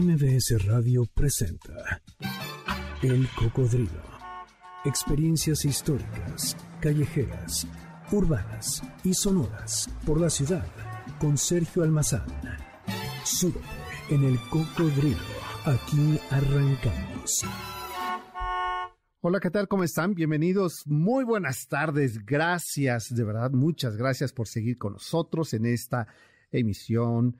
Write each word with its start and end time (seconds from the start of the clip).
MBS 0.00 0.64
Radio 0.64 1.06
presenta 1.12 2.00
El 3.02 3.26
Cocodrilo. 3.34 4.00
Experiencias 4.84 5.64
históricas, 5.64 6.56
callejeras, 6.80 7.66
urbanas 8.12 8.80
y 9.02 9.12
sonoras 9.12 9.90
por 10.06 10.20
la 10.20 10.30
ciudad 10.30 10.64
con 11.18 11.36
Sergio 11.36 11.82
Almazán. 11.82 12.28
Súbete 13.24 13.66
en 14.10 14.22
El 14.22 14.38
Cocodrilo. 14.50 15.18
Aquí 15.64 16.20
arrancamos. 16.30 17.44
Hola, 19.20 19.40
¿qué 19.40 19.50
tal? 19.50 19.66
¿Cómo 19.66 19.82
están? 19.82 20.14
Bienvenidos. 20.14 20.84
Muy 20.86 21.24
buenas 21.24 21.66
tardes. 21.66 22.24
Gracias, 22.24 23.12
de 23.12 23.24
verdad, 23.24 23.50
muchas 23.50 23.96
gracias 23.96 24.32
por 24.32 24.46
seguir 24.46 24.78
con 24.78 24.92
nosotros 24.92 25.54
en 25.54 25.66
esta 25.66 26.06
emisión, 26.52 27.36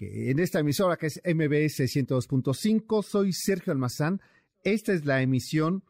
en 0.00 0.38
esta 0.38 0.60
emisora 0.60 0.96
que 0.96 1.08
es 1.08 1.20
MBS 1.24 1.80
102.5. 1.80 3.02
Soy 3.02 3.32
Sergio 3.32 3.72
Almazán. 3.72 4.20
Esta 4.64 4.92
es 4.92 5.04
la 5.04 5.22
emisión 5.22 5.82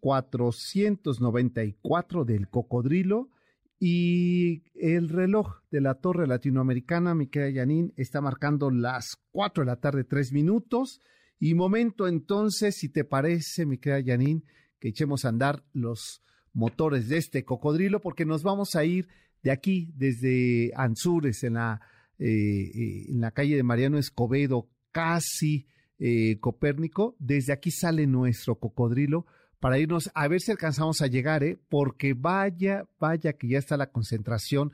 494 0.00 2.24
del 2.24 2.48
Cocodrilo 2.48 3.30
y 3.78 4.64
el 4.74 5.08
reloj 5.08 5.60
de 5.70 5.80
la 5.80 5.94
Torre 5.94 6.26
Latinoamericana, 6.26 7.14
mi 7.14 7.28
querida 7.28 7.64
está 7.96 8.20
marcando 8.20 8.70
las 8.70 9.16
4 9.32 9.64
de 9.64 9.66
la 9.66 9.76
tarde, 9.76 10.04
3 10.04 10.32
minutos. 10.32 11.00
Y 11.38 11.54
momento 11.54 12.08
entonces, 12.08 12.76
si 12.76 12.88
te 12.88 13.04
parece, 13.04 13.66
mi 13.66 13.78
querida 13.78 14.00
Yanin, 14.00 14.44
que 14.80 14.88
echemos 14.88 15.24
a 15.24 15.28
andar 15.28 15.62
los 15.72 16.22
motores 16.52 17.08
de 17.08 17.18
este 17.18 17.44
cocodrilo, 17.44 18.00
porque 18.00 18.24
nos 18.24 18.42
vamos 18.42 18.74
a 18.76 18.84
ir 18.84 19.08
de 19.42 19.50
aquí, 19.50 19.92
desde 19.94 20.72
Anzures, 20.74 21.44
en 21.44 21.54
la, 21.54 21.80
eh, 22.18 22.70
eh, 22.74 23.06
en 23.10 23.20
la 23.20 23.30
calle 23.30 23.56
de 23.56 23.62
Mariano 23.62 23.98
Escobedo, 23.98 24.70
casi 24.90 25.66
eh, 25.98 26.38
Copérnico. 26.40 27.14
Desde 27.18 27.52
aquí 27.52 27.70
sale 27.70 28.06
nuestro 28.06 28.58
cocodrilo 28.58 29.26
para 29.60 29.78
irnos 29.78 30.10
a 30.14 30.26
ver 30.28 30.40
si 30.40 30.50
alcanzamos 30.50 31.02
a 31.02 31.06
llegar, 31.06 31.42
porque 31.68 32.14
vaya, 32.14 32.86
vaya 32.98 33.34
que 33.34 33.48
ya 33.48 33.58
está 33.58 33.76
la 33.76 33.90
concentración. 33.90 34.72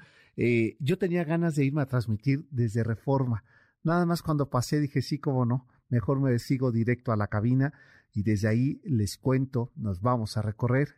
yo 0.80 0.98
tenía 0.98 1.24
ganas 1.24 1.54
de 1.54 1.64
irme 1.64 1.82
a 1.82 1.86
transmitir 1.86 2.46
desde 2.50 2.84
Reforma. 2.84 3.44
Nada 3.84 4.06
más 4.06 4.22
cuando 4.22 4.50
pasé 4.50 4.80
dije, 4.80 5.02
sí, 5.02 5.18
cómo 5.18 5.44
no, 5.44 5.68
mejor 5.88 6.20
me 6.20 6.38
sigo 6.38 6.72
directo 6.72 7.12
a 7.12 7.16
la 7.16 7.28
cabina 7.28 7.72
y 8.12 8.22
desde 8.22 8.48
ahí 8.48 8.80
les 8.84 9.18
cuento, 9.18 9.72
nos 9.76 10.00
vamos 10.00 10.36
a 10.36 10.42
recorrer 10.42 10.96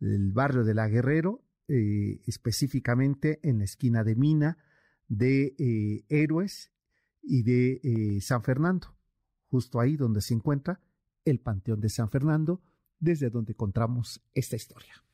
el 0.00 0.32
barrio 0.32 0.64
de 0.64 0.74
La 0.74 0.88
Guerrero, 0.88 1.42
específicamente 1.66 3.40
en 3.42 3.58
la 3.58 3.64
esquina 3.64 4.04
de 4.04 4.14
Mina, 4.14 4.58
de 5.08 5.54
eh, 5.58 6.04
Héroes 6.08 6.72
y 7.22 7.42
de 7.42 7.80
eh, 7.82 8.20
San 8.20 8.42
Fernando, 8.42 8.96
justo 9.48 9.80
ahí 9.80 9.96
donde 9.96 10.20
se 10.20 10.34
encuentra 10.34 10.80
el 11.24 11.40
Panteón 11.40 11.80
de 11.80 11.88
San 11.88 12.10
Fernando, 12.10 12.62
desde 12.98 13.30
donde 13.30 13.52
encontramos 13.52 14.22
esta 14.34 14.56
historia. 14.56 15.04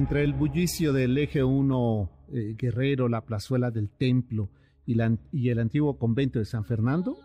Entre 0.00 0.24
el 0.24 0.32
bullicio 0.32 0.94
del 0.94 1.18
eje 1.18 1.44
1 1.44 2.10
eh, 2.32 2.54
Guerrero, 2.56 3.06
la 3.06 3.20
plazuela 3.26 3.70
del 3.70 3.90
templo 3.90 4.48
y, 4.86 4.94
el 4.94 5.58
antiguo 5.58 5.98
convento 5.98 6.38
de 6.38 6.46
San 6.46 6.64
Fernando, 6.64 7.18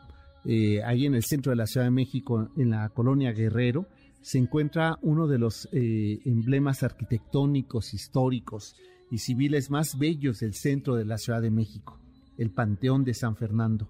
eh, 0.44 0.84
ahí 0.84 1.06
en 1.06 1.16
el 1.16 1.24
centro 1.24 1.52
de 1.52 1.56
la 1.56 1.68
Ciudad 1.68 1.86
de 1.86 1.92
México, 1.92 2.50
en 2.58 2.72
la 2.72 2.90
colonia 2.90 3.32
Guerrero, 3.32 3.88
se 4.20 4.40
encuentra 4.40 4.98
uno 5.02 5.26
de 5.28 5.38
los 5.38 5.70
eh, 5.72 6.20
emblemas 6.26 6.84
arquitectónicos, 6.84 7.94
históricos 7.94 8.76
y 9.10 9.20
civiles 9.20 9.72
más 9.72 9.98
bellos 9.98 10.42
del 10.42 10.54
centro 10.54 10.98
de 10.98 11.06
la 11.06 11.18
Ciudad 11.18 11.42
de 11.42 11.52
México, 11.52 12.02
el 12.38 12.52
Panteón 12.52 13.06
de 13.06 13.14
San 13.14 13.38
Fernando, 13.38 13.90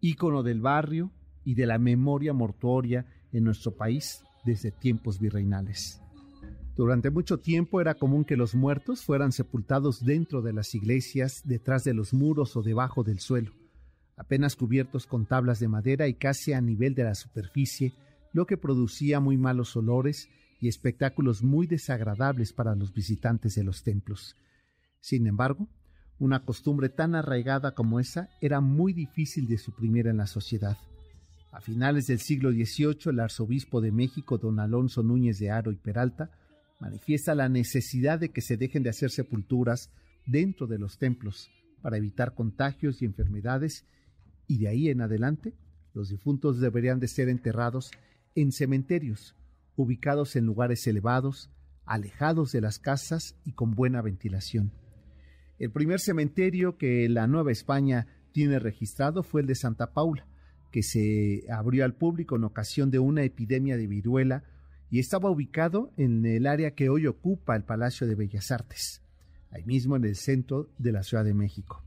ícono 0.00 0.44
del 0.44 0.60
barrio 0.60 1.10
y 1.44 1.56
de 1.56 1.66
la 1.66 1.80
memoria 1.80 2.32
mortuoria 2.32 3.06
en 3.32 3.42
nuestro 3.42 3.76
país 3.76 4.22
desde 4.44 4.70
tiempos 4.70 5.18
virreinales. 5.18 6.00
Durante 6.80 7.10
mucho 7.10 7.40
tiempo 7.40 7.82
era 7.82 7.96
común 7.96 8.24
que 8.24 8.38
los 8.38 8.54
muertos 8.54 9.04
fueran 9.04 9.32
sepultados 9.32 10.02
dentro 10.02 10.40
de 10.40 10.54
las 10.54 10.74
iglesias, 10.74 11.42
detrás 11.44 11.84
de 11.84 11.92
los 11.92 12.14
muros 12.14 12.56
o 12.56 12.62
debajo 12.62 13.04
del 13.04 13.18
suelo, 13.18 13.52
apenas 14.16 14.56
cubiertos 14.56 15.06
con 15.06 15.26
tablas 15.26 15.60
de 15.60 15.68
madera 15.68 16.08
y 16.08 16.14
casi 16.14 16.54
a 16.54 16.60
nivel 16.62 16.94
de 16.94 17.04
la 17.04 17.14
superficie, 17.14 17.92
lo 18.32 18.46
que 18.46 18.56
producía 18.56 19.20
muy 19.20 19.36
malos 19.36 19.76
olores 19.76 20.30
y 20.58 20.68
espectáculos 20.68 21.42
muy 21.42 21.66
desagradables 21.66 22.54
para 22.54 22.74
los 22.74 22.94
visitantes 22.94 23.54
de 23.56 23.64
los 23.64 23.82
templos. 23.82 24.34
Sin 25.00 25.26
embargo, 25.26 25.68
una 26.18 26.46
costumbre 26.46 26.88
tan 26.88 27.14
arraigada 27.14 27.74
como 27.74 28.00
esa 28.00 28.30
era 28.40 28.62
muy 28.62 28.94
difícil 28.94 29.46
de 29.46 29.58
suprimir 29.58 30.06
en 30.06 30.16
la 30.16 30.26
sociedad. 30.26 30.78
A 31.52 31.60
finales 31.60 32.06
del 32.06 32.20
siglo 32.20 32.50
XVIII, 32.52 33.10
el 33.10 33.20
arzobispo 33.20 33.82
de 33.82 33.92
México, 33.92 34.38
don 34.38 34.58
Alonso 34.58 35.02
Núñez 35.02 35.38
de 35.38 35.50
Aro 35.50 35.72
y 35.72 35.76
Peralta, 35.76 36.30
manifiesta 36.80 37.34
la 37.34 37.48
necesidad 37.48 38.18
de 38.18 38.30
que 38.30 38.40
se 38.40 38.56
dejen 38.56 38.82
de 38.82 38.90
hacer 38.90 39.10
sepulturas 39.10 39.90
dentro 40.26 40.66
de 40.66 40.78
los 40.78 40.98
templos 40.98 41.50
para 41.82 41.96
evitar 41.96 42.34
contagios 42.34 43.00
y 43.00 43.04
enfermedades 43.04 43.84
y 44.46 44.58
de 44.58 44.68
ahí 44.68 44.88
en 44.88 45.00
adelante 45.00 45.54
los 45.94 46.08
difuntos 46.08 46.60
deberían 46.60 46.98
de 46.98 47.08
ser 47.08 47.28
enterrados 47.28 47.90
en 48.34 48.52
cementerios 48.52 49.36
ubicados 49.76 50.36
en 50.36 50.46
lugares 50.46 50.86
elevados, 50.86 51.50
alejados 51.86 52.52
de 52.52 52.60
las 52.60 52.78
casas 52.78 53.36
y 53.44 53.52
con 53.52 53.74
buena 53.74 54.02
ventilación. 54.02 54.72
El 55.58 55.70
primer 55.70 56.00
cementerio 56.00 56.76
que 56.76 57.08
la 57.08 57.26
Nueva 57.26 57.52
España 57.52 58.06
tiene 58.32 58.58
registrado 58.58 59.22
fue 59.22 59.40
el 59.40 59.46
de 59.46 59.54
Santa 59.54 59.92
Paula, 59.92 60.26
que 60.70 60.82
se 60.82 61.44
abrió 61.50 61.84
al 61.84 61.94
público 61.94 62.36
en 62.36 62.44
ocasión 62.44 62.90
de 62.90 62.98
una 62.98 63.22
epidemia 63.24 63.76
de 63.76 63.86
viruela 63.86 64.44
y 64.90 64.98
estaba 64.98 65.30
ubicado 65.30 65.92
en 65.96 66.26
el 66.26 66.46
área 66.46 66.72
que 66.72 66.88
hoy 66.88 67.06
ocupa 67.06 67.54
el 67.54 67.62
Palacio 67.62 68.06
de 68.06 68.16
Bellas 68.16 68.50
Artes, 68.50 69.02
ahí 69.50 69.64
mismo 69.64 69.96
en 69.96 70.04
el 70.04 70.16
centro 70.16 70.68
de 70.78 70.92
la 70.92 71.02
Ciudad 71.02 71.24
de 71.24 71.34
México. 71.34 71.82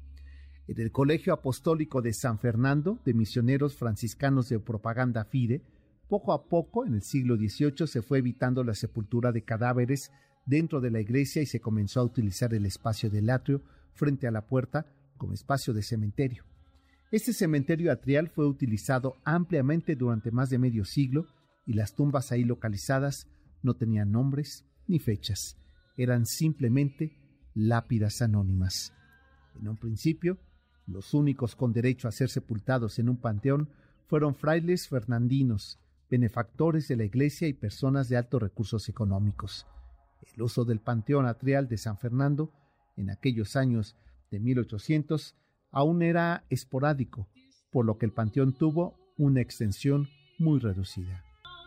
En 0.68 0.80
el 0.80 0.92
Colegio 0.92 1.34
Apostólico 1.34 2.02
de 2.02 2.14
San 2.14 2.40
Fernando 2.40 3.00
de 3.04 3.14
Misioneros 3.14 3.76
Franciscanos 3.76 4.48
de 4.48 4.60
Propaganda 4.60 5.26
FIDE, 5.26 5.62
poco 6.08 6.32
a 6.32 6.46
poco, 6.46 6.86
en 6.86 6.94
el 6.94 7.02
siglo 7.02 7.36
XVIII, 7.36 7.88
se 7.88 8.02
fue 8.02 8.20
evitando 8.20 8.64
la 8.64 8.74
sepultura 8.74 9.34
de 9.34 9.44
cadáveres 9.44 10.12
dentro 10.46 10.80
de 10.80 10.92
la 10.92 11.02
iglesia 11.02 11.42
y 11.42 11.46
se 11.46 11.60
comenzó 11.60 12.00
a 12.00 12.04
utilizar 12.06 12.54
el 12.54 12.66
espacio 12.66 13.10
del 13.10 13.30
atrio 13.30 13.62
frente 13.94 14.28
a 14.28 14.32
la 14.32 14.46
puerta 14.46 14.86
como 15.18 15.34
espacio 15.34 15.74
de 15.74 15.84
cementerio. 15.84 16.44
Este 17.12 17.34
cementerio 17.34 17.92
atrial 17.92 18.30
fue 18.30 18.48
utilizado 18.48 19.18
ampliamente 19.24 19.96
durante 19.96 20.32
más 20.32 20.50
de 20.50 20.58
medio 20.58 20.86
siglo 20.86 21.28
y 21.66 21.74
las 21.74 21.96
tumbas 21.96 22.32
ahí 22.32 22.44
localizadas 22.44 23.28
no 23.62 23.76
tenían 23.76 24.12
nombres 24.12 24.66
ni 24.88 25.00
fechas, 25.00 25.58
eran 25.98 26.26
simplemente 26.26 27.18
lápidas 27.54 28.22
anónimas. 28.22 28.94
En 29.60 29.68
un 29.68 29.78
principio, 29.78 30.38
los 30.88 31.14
únicos 31.14 31.56
con 31.56 31.72
derecho 31.72 32.08
a 32.08 32.12
ser 32.12 32.30
sepultados 32.30 33.00
en 33.00 33.10
un 33.10 33.18
panteón 33.18 33.70
fueron 34.08 34.36
frailes 34.36 34.88
fernandinos, 34.88 35.80
benefactores 36.10 36.88
de 36.88 36.98
la 36.98 37.06
iglesia 37.06 37.48
y 37.48 37.54
personas 37.54 38.10
de 38.10 38.18
altos 38.18 38.42
recursos 38.42 38.90
económicos. 38.90 39.66
El 40.36 40.42
uso 40.42 40.66
del 40.66 40.80
panteón 40.80 41.26
atrial 41.26 41.68
de 41.68 41.78
San 41.78 41.98
Fernando 41.98 42.52
en 42.98 43.10
aquellos 43.10 43.56
años 43.56 43.96
de 44.30 44.40
1800 44.40 45.36
aún 45.72 46.02
era 46.02 46.46
esporádico, 46.50 47.28
por 47.72 47.86
lo 47.86 47.98
que 47.98 48.06
el 48.06 48.12
panteón 48.12 48.54
tuvo 48.54 48.96
una 49.18 49.42
extensión 49.42 50.08
muy 50.38 50.60
reducida. 50.60 51.23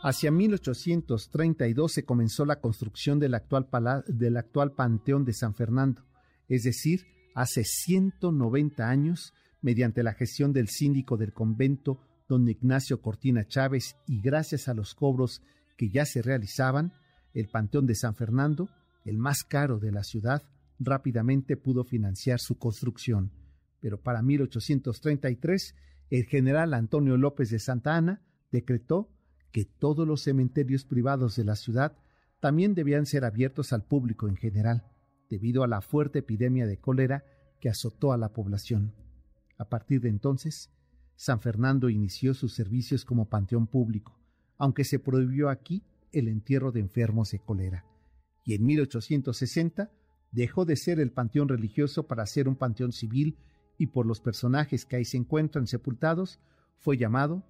Hacia 0.08 0.30
1832 0.30 1.90
se 1.90 2.04
comenzó 2.04 2.44
la 2.44 2.60
construcción 2.60 3.18
del 3.18 3.34
actual, 3.34 3.66
del 4.06 4.36
actual 4.36 4.70
Panteón 4.70 5.24
de 5.24 5.32
San 5.32 5.52
Fernando, 5.52 6.04
es 6.46 6.62
decir, 6.62 7.06
hace 7.34 7.64
190 7.64 8.88
años, 8.88 9.34
mediante 9.62 10.04
la 10.04 10.14
gestión 10.14 10.52
del 10.52 10.68
síndico 10.68 11.16
del 11.16 11.32
convento, 11.32 11.98
don 12.28 12.48
Ignacio 12.48 13.02
Cortina 13.02 13.48
Chávez, 13.48 13.96
y 14.06 14.20
gracias 14.20 14.68
a 14.68 14.74
los 14.74 14.94
cobros 14.94 15.42
que 15.76 15.90
ya 15.90 16.04
se 16.06 16.22
realizaban, 16.22 16.92
el 17.34 17.48
Panteón 17.48 17.86
de 17.86 17.96
San 17.96 18.14
Fernando, 18.14 18.68
el 19.04 19.18
más 19.18 19.42
caro 19.42 19.80
de 19.80 19.90
la 19.90 20.04
ciudad, 20.04 20.44
rápidamente 20.78 21.56
pudo 21.56 21.82
financiar 21.82 22.38
su 22.38 22.58
construcción. 22.58 23.32
Pero 23.80 24.00
para 24.00 24.22
1833 24.22 25.74
el 26.10 26.26
general 26.26 26.74
Antonio 26.74 27.16
López 27.16 27.50
de 27.50 27.58
Santa 27.58 27.96
Ana 27.96 28.22
decretó 28.52 29.10
que 29.56 29.64
todos 29.64 30.06
los 30.06 30.20
cementerios 30.20 30.84
privados 30.84 31.34
de 31.34 31.42
la 31.42 31.56
ciudad 31.56 31.96
también 32.40 32.74
debían 32.74 33.06
ser 33.06 33.24
abiertos 33.24 33.72
al 33.72 33.86
público 33.86 34.28
en 34.28 34.36
general, 34.36 34.84
debido 35.30 35.64
a 35.64 35.66
la 35.66 35.80
fuerte 35.80 36.18
epidemia 36.18 36.66
de 36.66 36.76
cólera 36.76 37.24
que 37.58 37.70
azotó 37.70 38.12
a 38.12 38.18
la 38.18 38.34
población. 38.34 38.92
A 39.56 39.70
partir 39.70 40.02
de 40.02 40.10
entonces, 40.10 40.70
San 41.14 41.40
Fernando 41.40 41.88
inició 41.88 42.34
sus 42.34 42.52
servicios 42.52 43.06
como 43.06 43.30
panteón 43.30 43.66
público, 43.66 44.20
aunque 44.58 44.84
se 44.84 44.98
prohibió 44.98 45.48
aquí 45.48 45.82
el 46.12 46.28
entierro 46.28 46.70
de 46.70 46.80
enfermos 46.80 47.30
de 47.30 47.38
cólera. 47.38 47.86
Y 48.44 48.52
en 48.52 48.66
1860 48.66 49.90
dejó 50.32 50.66
de 50.66 50.76
ser 50.76 51.00
el 51.00 51.12
panteón 51.12 51.48
religioso 51.48 52.06
para 52.06 52.26
ser 52.26 52.46
un 52.46 52.56
panteón 52.56 52.92
civil 52.92 53.38
y 53.78 53.86
por 53.86 54.04
los 54.04 54.20
personajes 54.20 54.84
que 54.84 54.96
ahí 54.96 55.06
se 55.06 55.16
encuentran 55.16 55.66
sepultados, 55.66 56.40
fue 56.76 56.98
llamado 56.98 57.42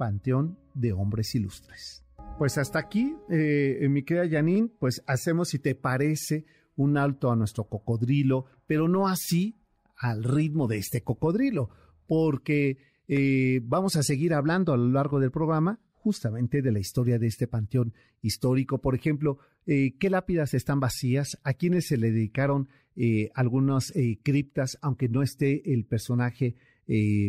Panteón 0.00 0.58
de 0.72 0.94
Hombres 0.94 1.34
Ilustres. 1.34 2.02
Pues 2.38 2.56
hasta 2.56 2.78
aquí, 2.78 3.14
eh, 3.28 3.86
mi 3.90 4.02
querida 4.02 4.26
Janine, 4.26 4.70
pues 4.78 5.02
hacemos, 5.06 5.50
si 5.50 5.58
te 5.58 5.74
parece, 5.74 6.46
un 6.74 6.96
alto 6.96 7.30
a 7.30 7.36
nuestro 7.36 7.64
cocodrilo, 7.64 8.46
pero 8.66 8.88
no 8.88 9.08
así 9.08 9.60
al 9.98 10.24
ritmo 10.24 10.68
de 10.68 10.78
este 10.78 11.02
cocodrilo, 11.02 11.68
porque 12.06 12.78
eh, 13.08 13.60
vamos 13.62 13.96
a 13.96 14.02
seguir 14.02 14.32
hablando 14.32 14.72
a 14.72 14.78
lo 14.78 14.88
largo 14.88 15.20
del 15.20 15.30
programa 15.30 15.80
justamente 15.92 16.62
de 16.62 16.72
la 16.72 16.78
historia 16.78 17.18
de 17.18 17.26
este 17.26 17.46
panteón 17.46 17.92
histórico. 18.22 18.80
Por 18.80 18.94
ejemplo, 18.94 19.36
eh, 19.66 19.98
qué 19.98 20.08
lápidas 20.08 20.54
están 20.54 20.80
vacías, 20.80 21.38
a 21.44 21.52
quienes 21.52 21.88
se 21.88 21.98
le 21.98 22.10
dedicaron 22.10 22.70
eh, 22.96 23.28
algunas 23.34 23.92
criptas, 24.22 24.78
aunque 24.80 25.10
no 25.10 25.22
esté 25.22 25.74
el 25.74 25.84
personaje 25.84 26.56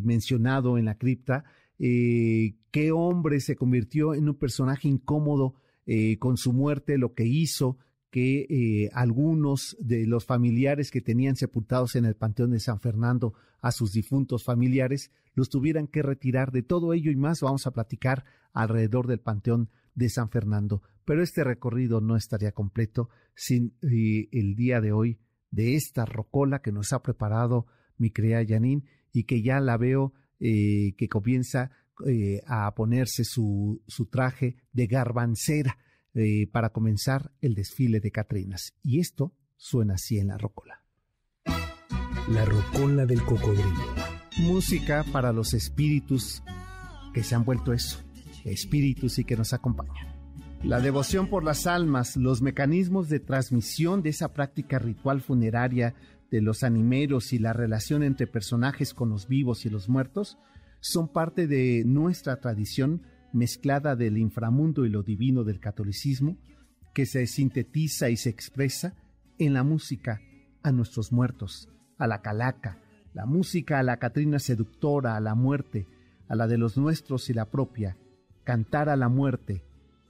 mencionado 0.03 0.79
en 0.79 0.85
la 0.85 0.97
cripta, 0.97 1.43
qué 1.81 2.91
hombre 2.91 3.39
se 3.39 3.55
convirtió 3.55 4.13
en 4.13 4.29
un 4.29 4.35
personaje 4.35 4.87
incómodo 4.87 5.55
con 6.19 6.37
su 6.37 6.53
muerte, 6.53 6.97
lo 6.97 7.13
que 7.13 7.25
hizo, 7.25 7.77
que 8.11 8.45
eh, 8.49 8.89
algunos 8.93 9.77
de 9.79 10.05
los 10.05 10.25
familiares 10.25 10.91
que 10.91 11.01
tenían 11.01 11.37
sepultados 11.37 11.95
en 11.95 12.05
el 12.05 12.15
Panteón 12.15 12.51
de 12.51 12.59
San 12.59 12.79
Fernando 12.79 13.33
a 13.61 13.71
sus 13.71 13.93
difuntos 13.93 14.43
familiares 14.43 15.11
los 15.33 15.49
tuvieran 15.49 15.87
que 15.87 16.03
retirar. 16.03 16.51
De 16.51 16.61
todo 16.61 16.93
ello 16.93 17.09
y 17.09 17.15
más 17.15 17.39
vamos 17.39 17.65
a 17.65 17.71
platicar 17.71 18.25
alrededor 18.51 19.07
del 19.07 19.21
Panteón 19.21 19.69
de 19.95 20.09
San 20.09 20.29
Fernando. 20.29 20.81
Pero 21.05 21.23
este 21.23 21.45
recorrido 21.45 22.01
no 22.01 22.17
estaría 22.17 22.51
completo 22.51 23.09
sin 23.33 23.77
eh, 23.81 24.27
el 24.33 24.55
día 24.55 24.81
de 24.81 24.91
hoy 24.91 25.17
de 25.49 25.75
esta 25.75 26.05
rocola 26.05 26.61
que 26.61 26.73
nos 26.73 26.91
ha 26.91 27.01
preparado 27.01 27.65
mi 27.97 28.11
crea 28.11 28.41
Yanin 28.41 28.85
y 29.13 29.23
que 29.23 29.41
ya 29.41 29.61
la 29.61 29.77
veo 29.77 30.13
eh, 30.41 30.93
que 30.97 31.07
comienza 31.07 31.71
a 32.47 32.73
ponerse 32.73 33.23
su, 33.23 33.83
su 33.85 34.07
traje 34.07 34.55
de 34.73 34.87
garbancera 34.87 35.77
eh, 36.13 36.47
para 36.51 36.71
comenzar 36.71 37.31
el 37.39 37.55
desfile 37.55 38.01
de 38.01 38.11
Catrinas. 38.11 38.73
Y 38.83 38.99
esto 38.99 39.33
suena 39.55 39.93
así 39.93 40.17
en 40.17 40.27
la 40.27 40.37
rocola. 40.37 40.83
La 42.27 42.43
rocola 42.43 43.05
del 43.05 43.23
cocodrilo. 43.23 43.95
Música 44.39 45.05
para 45.13 45.31
los 45.31 45.53
espíritus 45.53 46.43
que 47.13 47.23
se 47.23 47.33
han 47.33 47.45
vuelto 47.45 47.71
eso, 47.71 48.03
espíritus 48.43 49.19
y 49.19 49.23
que 49.23 49.37
nos 49.37 49.53
acompañan. 49.53 50.05
La 50.63 50.81
devoción 50.81 51.29
por 51.29 51.45
las 51.45 51.65
almas, 51.65 52.17
los 52.17 52.41
mecanismos 52.41 53.07
de 53.07 53.21
transmisión 53.21 54.01
de 54.01 54.09
esa 54.09 54.33
práctica 54.33 54.79
ritual 54.79 55.21
funeraria 55.21 55.95
de 56.31 56.41
los 56.41 56.63
animeros 56.63 57.33
y 57.33 57.39
la 57.39 57.53
relación 57.53 58.03
entre 58.03 58.25
personajes 58.25 58.93
con 58.93 59.09
los 59.09 59.27
vivos 59.27 59.65
y 59.65 59.69
los 59.69 59.89
muertos 59.89 60.37
son 60.79 61.09
parte 61.09 61.45
de 61.45 61.83
nuestra 61.85 62.39
tradición 62.39 63.03
mezclada 63.33 63.95
del 63.95 64.17
inframundo 64.17 64.85
y 64.85 64.89
lo 64.89 65.03
divino 65.03 65.43
del 65.43 65.59
catolicismo, 65.59 66.37
que 66.93 67.05
se 67.05 67.27
sintetiza 67.27 68.09
y 68.09 68.17
se 68.17 68.29
expresa 68.29 68.95
en 69.37 69.53
la 69.53 69.63
música 69.63 70.21
a 70.63 70.71
nuestros 70.71 71.11
muertos, 71.11 71.69
a 71.97 72.07
la 72.07 72.21
calaca, 72.21 72.79
la 73.13 73.25
música 73.25 73.79
a 73.79 73.83
la 73.83 73.97
Catrina 73.97 74.39
seductora, 74.39 75.15
a 75.15 75.19
la 75.19 75.35
muerte, 75.35 75.87
a 76.27 76.35
la 76.35 76.47
de 76.47 76.57
los 76.57 76.77
nuestros 76.77 77.29
y 77.29 77.33
la 77.33 77.45
propia, 77.45 77.97
cantar 78.43 78.89
a 78.89 78.95
la 78.95 79.09
muerte, 79.09 79.65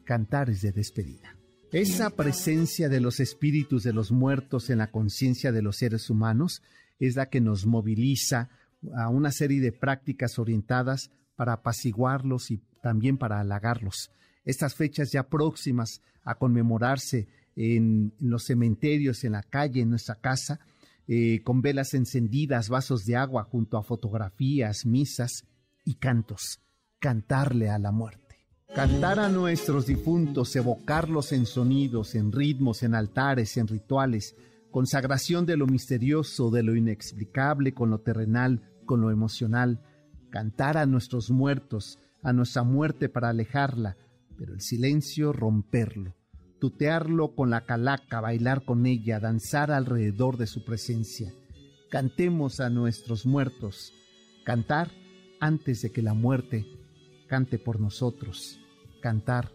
cantares 0.05 0.61
de 0.61 0.71
despedida. 0.71 1.40
Esa 1.71 2.09
presencia 2.09 2.89
de 2.89 2.99
los 2.99 3.21
espíritus 3.21 3.83
de 3.83 3.93
los 3.93 4.11
muertos 4.11 4.69
en 4.69 4.79
la 4.79 4.91
conciencia 4.91 5.53
de 5.53 5.61
los 5.61 5.77
seres 5.77 6.09
humanos 6.09 6.61
es 6.99 7.15
la 7.15 7.29
que 7.29 7.39
nos 7.39 7.65
moviliza 7.65 8.49
a 8.93 9.07
una 9.07 9.31
serie 9.31 9.61
de 9.61 9.71
prácticas 9.71 10.37
orientadas 10.37 11.11
para 11.37 11.53
apaciguarlos 11.53 12.51
y 12.51 12.61
también 12.81 13.17
para 13.17 13.39
halagarlos. 13.39 14.11
Estas 14.43 14.75
fechas 14.75 15.13
ya 15.13 15.29
próximas 15.29 16.01
a 16.25 16.35
conmemorarse 16.35 17.29
en, 17.55 18.13
los 18.19 18.43
cementerios, 18.43 19.23
en 19.23 19.31
la 19.31 19.43
calle, 19.43 19.79
en 19.79 19.91
nuestra 19.91 20.15
casa, 20.15 20.59
eh, 21.07 21.41
con 21.41 21.61
velas 21.61 21.93
encendidas, 21.93 22.67
vasos 22.67 23.05
de 23.05 23.15
agua 23.15 23.45
junto 23.45 23.77
a 23.77 23.83
fotografías, 23.83 24.85
misas 24.85 25.45
y 25.85 25.95
cantos. 25.95 26.59
Cantarle 26.99 27.69
a 27.69 27.79
la 27.79 27.93
muerte. 27.93 28.20
Cantar 28.75 29.19
a 29.19 29.27
nuestros 29.27 29.85
difuntos, 29.85 30.55
evocarlos 30.55 31.33
en 31.33 31.45
sonidos, 31.45 32.15
en 32.15 32.31
ritmos, 32.31 32.83
en 32.83 32.95
altares, 32.95 33.57
en 33.57 33.67
rituales, 33.67 34.37
consagración 34.71 35.45
de 35.45 35.57
lo 35.57 35.67
misterioso, 35.67 36.49
de 36.51 36.63
lo 36.63 36.73
inexplicable 36.77 37.73
con 37.73 37.89
lo 37.89 37.99
terrenal, 37.99 38.61
con 38.85 39.01
lo 39.01 39.11
emocional, 39.11 39.81
cantar 40.29 40.77
a 40.77 40.85
nuestros 40.85 41.31
muertos, 41.31 41.99
a 42.23 42.31
nuestra 42.31 42.63
muerte 42.63 43.09
para 43.09 43.27
alejarla, 43.27 43.97
pero 44.37 44.53
el 44.53 44.61
silencio 44.61 45.33
romperlo, 45.33 46.15
tutearlo 46.61 47.35
con 47.35 47.49
la 47.49 47.65
calaca, 47.65 48.21
bailar 48.21 48.63
con 48.63 48.85
ella, 48.85 49.19
danzar 49.19 49.71
alrededor 49.71 50.37
de 50.37 50.47
su 50.47 50.63
presencia. 50.63 51.33
Cantemos 51.89 52.61
a 52.61 52.69
nuestros 52.69 53.25
muertos, 53.25 53.91
cantar 54.45 54.91
antes 55.41 55.81
de 55.81 55.91
que 55.91 56.01
la 56.01 56.13
muerte 56.13 56.65
cante 57.27 57.57
por 57.59 57.79
nosotros, 57.79 58.60
cantar 59.01 59.51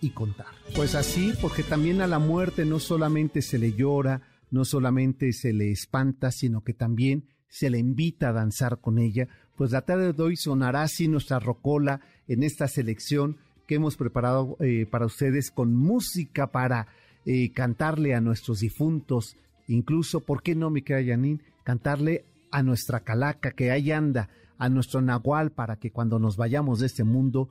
y 0.00 0.10
contar. 0.10 0.46
Pues 0.76 0.94
así, 0.94 1.32
porque 1.40 1.64
también 1.64 2.00
a 2.00 2.06
la 2.06 2.20
muerte 2.20 2.64
no 2.64 2.78
solamente 2.78 3.42
se 3.42 3.58
le 3.58 3.72
llora, 3.72 4.22
no 4.50 4.64
solamente 4.64 5.32
se 5.32 5.52
le 5.52 5.72
espanta, 5.72 6.30
sino 6.30 6.62
que 6.62 6.74
también 6.74 7.24
se 7.48 7.70
le 7.70 7.78
invita 7.78 8.28
a 8.28 8.32
danzar 8.32 8.80
con 8.80 8.98
ella, 8.98 9.28
pues 9.56 9.72
la 9.72 9.82
tarde 9.82 10.12
de 10.12 10.22
hoy 10.22 10.36
sonará 10.36 10.82
así 10.82 11.08
nuestra 11.08 11.38
rocola 11.38 12.00
en 12.26 12.42
esta 12.42 12.66
selección 12.68 13.36
que 13.66 13.74
hemos 13.76 13.96
preparado 13.96 14.56
eh, 14.60 14.86
para 14.90 15.06
ustedes 15.06 15.50
con 15.50 15.74
música 15.74 16.48
para 16.48 16.88
eh, 17.24 17.52
cantarle 17.52 18.14
a 18.14 18.20
nuestros 18.20 18.60
difuntos, 18.60 19.36
incluso, 19.68 20.20
¿por 20.20 20.42
qué 20.42 20.54
no, 20.54 20.70
mi 20.70 20.82
querida 20.82 21.14
Yanin? 21.14 21.42
Cantarle 21.62 22.24
a 22.50 22.62
nuestra 22.62 23.00
calaca 23.00 23.52
que 23.52 23.70
ahí 23.70 23.92
anda, 23.92 24.28
a 24.58 24.68
nuestro 24.68 25.00
nahual, 25.00 25.52
para 25.52 25.76
que 25.76 25.90
cuando 25.90 26.18
nos 26.18 26.36
vayamos 26.36 26.80
de 26.80 26.86
este 26.86 27.04
mundo 27.04 27.48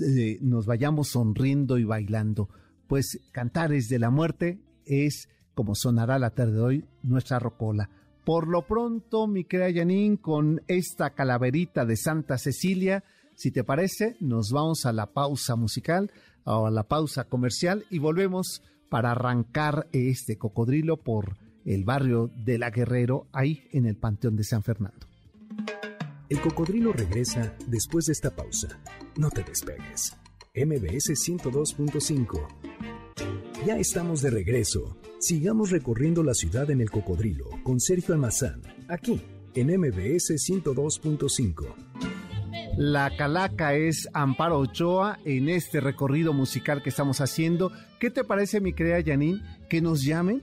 eh, 0.00 0.38
nos 0.40 0.66
vayamos 0.66 1.08
sonriendo 1.08 1.78
y 1.78 1.84
bailando. 1.84 2.48
Pues 2.86 3.20
Cantares 3.32 3.88
de 3.88 3.98
la 3.98 4.10
Muerte 4.10 4.60
es, 4.84 5.28
como 5.54 5.74
sonará 5.74 6.18
la 6.18 6.30
tarde 6.30 6.52
de 6.52 6.60
hoy, 6.60 6.84
nuestra 7.02 7.38
rocola. 7.38 7.90
Por 8.24 8.46
lo 8.46 8.66
pronto, 8.66 9.26
mi 9.26 9.44
querida 9.44 9.80
Janine, 9.80 10.18
con 10.18 10.62
esta 10.68 11.10
calaverita 11.10 11.84
de 11.84 11.96
Santa 11.96 12.38
Cecilia, 12.38 13.02
si 13.34 13.50
te 13.50 13.64
parece, 13.64 14.16
nos 14.20 14.50
vamos 14.50 14.86
a 14.86 14.92
la 14.92 15.06
pausa 15.06 15.56
musical 15.56 16.10
o 16.44 16.66
a 16.66 16.70
la 16.70 16.84
pausa 16.84 17.24
comercial 17.24 17.84
y 17.90 17.98
volvemos 17.98 18.62
para 18.88 19.12
arrancar 19.12 19.88
este 19.92 20.36
cocodrilo 20.36 20.98
por 20.98 21.36
el 21.64 21.84
barrio 21.84 22.30
de 22.44 22.58
La 22.58 22.70
Guerrero, 22.70 23.26
ahí 23.32 23.64
en 23.72 23.86
el 23.86 23.96
Panteón 23.96 24.36
de 24.36 24.44
San 24.44 24.62
Fernando. 24.62 25.11
El 26.32 26.40
cocodrilo 26.40 26.94
regresa 26.94 27.54
después 27.66 28.06
de 28.06 28.12
esta 28.14 28.34
pausa. 28.34 28.80
No 29.18 29.28
te 29.28 29.42
despegues. 29.42 30.16
MBS 30.54 31.10
102.5. 31.10 32.48
Ya 33.66 33.76
estamos 33.76 34.22
de 34.22 34.30
regreso. 34.30 34.96
Sigamos 35.20 35.70
recorriendo 35.70 36.22
la 36.22 36.32
ciudad 36.32 36.70
en 36.70 36.80
el 36.80 36.90
cocodrilo 36.90 37.50
con 37.62 37.80
Sergio 37.80 38.14
Almazán, 38.14 38.62
aquí 38.88 39.20
en 39.54 39.78
MBS 39.78 40.30
102.5. 40.30 41.66
La 42.78 43.14
calaca 43.14 43.74
es 43.74 44.08
Amparo 44.14 44.58
Ochoa 44.58 45.18
en 45.26 45.50
este 45.50 45.82
recorrido 45.82 46.32
musical 46.32 46.82
que 46.82 46.88
estamos 46.88 47.20
haciendo. 47.20 47.72
¿Qué 48.00 48.08
te 48.08 48.24
parece, 48.24 48.62
mi 48.62 48.72
querida 48.72 49.02
Janine, 49.04 49.42
que 49.68 49.82
nos 49.82 50.02
llamen, 50.02 50.40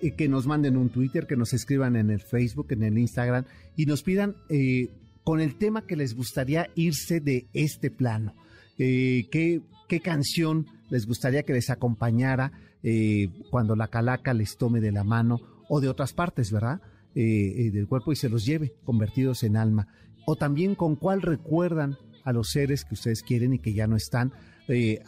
y 0.00 0.12
que 0.12 0.28
nos 0.28 0.46
manden 0.46 0.76
un 0.76 0.88
Twitter, 0.88 1.26
que 1.26 1.36
nos 1.36 1.52
escriban 1.52 1.96
en 1.96 2.10
el 2.10 2.20
Facebook, 2.20 2.68
en 2.70 2.82
el 2.82 2.98
Instagram 2.98 3.44
y 3.76 3.86
nos 3.86 4.02
pidan 4.02 4.36
eh, 4.48 4.88
con 5.24 5.40
el 5.40 5.56
tema 5.56 5.86
que 5.86 5.96
les 5.96 6.14
gustaría 6.14 6.68
irse 6.74 7.20
de 7.20 7.46
este 7.52 7.90
plano? 7.90 8.34
Eh, 8.78 9.28
¿qué, 9.30 9.60
¿Qué 9.88 10.00
canción 10.00 10.66
les 10.88 11.06
gustaría 11.06 11.42
que 11.42 11.52
les 11.52 11.70
acompañara? 11.70 12.52
Eh, 12.82 13.28
cuando 13.50 13.76
la 13.76 13.88
calaca 13.88 14.32
les 14.32 14.56
tome 14.56 14.80
de 14.80 14.92
la 14.92 15.04
mano 15.04 15.40
o 15.68 15.80
de 15.80 15.88
otras 15.88 16.14
partes, 16.14 16.50
¿verdad? 16.50 16.80
Eh, 17.14 17.70
del 17.72 17.88
cuerpo 17.88 18.12
y 18.12 18.16
se 18.16 18.28
los 18.28 18.46
lleve 18.46 18.74
convertidos 18.84 19.42
en 19.42 19.56
alma. 19.56 19.88
o 20.26 20.36
también 20.36 20.74
con 20.74 20.96
cuál 20.96 21.22
recuerdan 21.22 21.96
a 22.24 22.32
los 22.32 22.50
seres 22.50 22.84
que 22.84 22.94
ustedes 22.94 23.22
quieren 23.22 23.54
y 23.54 23.58
que 23.58 23.72
ya 23.72 23.86
no 23.86 23.96
están, 23.96 24.32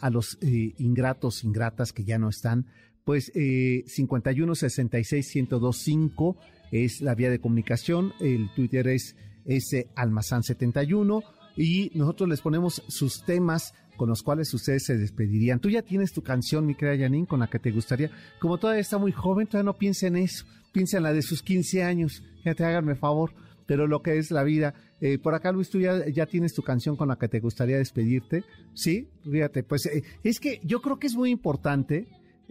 a 0.01 0.09
los 0.09 0.37
ingratos, 0.41 1.45
ingratas 1.45 1.93
que 1.93 2.03
ya 2.03 2.17
no 2.17 2.27
están, 2.27 2.65
pues 3.05 3.31
eh, 3.35 3.83
51 3.87 4.55
66 4.55 5.35
1025 5.35 6.37
es 6.71 7.01
la 7.01 7.15
vía 7.15 7.29
de 7.29 7.39
comunicación, 7.39 8.13
el 8.19 8.49
Twitter 8.55 8.87
es 8.87 9.15
ese 9.45 9.89
almazán 9.95 10.43
71 10.43 11.21
y 11.55 11.91
nosotros 11.93 12.29
les 12.29 12.41
ponemos 12.41 12.81
sus 12.87 13.23
temas 13.23 13.73
con 13.95 14.09
los 14.09 14.23
cuales 14.23 14.53
ustedes 14.53 14.85
se 14.85 14.97
despedirían. 14.97 15.59
Tú 15.59 15.69
ya 15.69 15.81
tienes 15.81 16.13
tu 16.13 16.21
canción, 16.21 16.65
mi 16.65 16.75
querida 16.75 17.05
Janine, 17.05 17.27
con 17.27 17.39
la 17.39 17.47
que 17.47 17.59
te 17.59 17.71
gustaría. 17.71 18.09
Como 18.39 18.57
todavía 18.57 18.81
está 18.81 18.97
muy 18.97 19.11
joven, 19.11 19.47
todavía 19.47 19.71
no 19.71 19.77
piensa 19.77 20.07
en 20.07 20.17
eso. 20.17 20.45
Piensa 20.71 20.97
en 20.97 21.03
la 21.03 21.13
de 21.13 21.21
sus 21.21 21.43
15 21.43 21.83
años. 21.83 22.23
Ya 22.43 22.55
te 22.55 22.65
háganme 22.65 22.95
favor. 22.95 23.31
Pero 23.65 23.87
lo 23.87 24.01
que 24.01 24.17
es 24.17 24.31
la 24.31 24.43
vida. 24.43 24.73
Eh, 24.99 25.19
por 25.19 25.35
acá, 25.35 25.51
Luis, 25.51 25.69
tú 25.69 25.79
ya, 25.79 26.05
ya, 26.09 26.25
tienes 26.25 26.53
tu 26.53 26.63
canción 26.63 26.97
con 26.97 27.07
la 27.07 27.17
que 27.17 27.29
te 27.29 27.39
gustaría 27.39 27.77
despedirte. 27.77 28.43
Sí, 28.73 29.09
fíjate, 29.23 29.63
pues 29.63 29.85
eh, 29.85 30.03
es 30.23 30.39
que 30.39 30.59
yo 30.63 30.81
creo 30.81 30.99
que 30.99 31.07
es 31.07 31.15
muy 31.15 31.29
importante. 31.29 32.07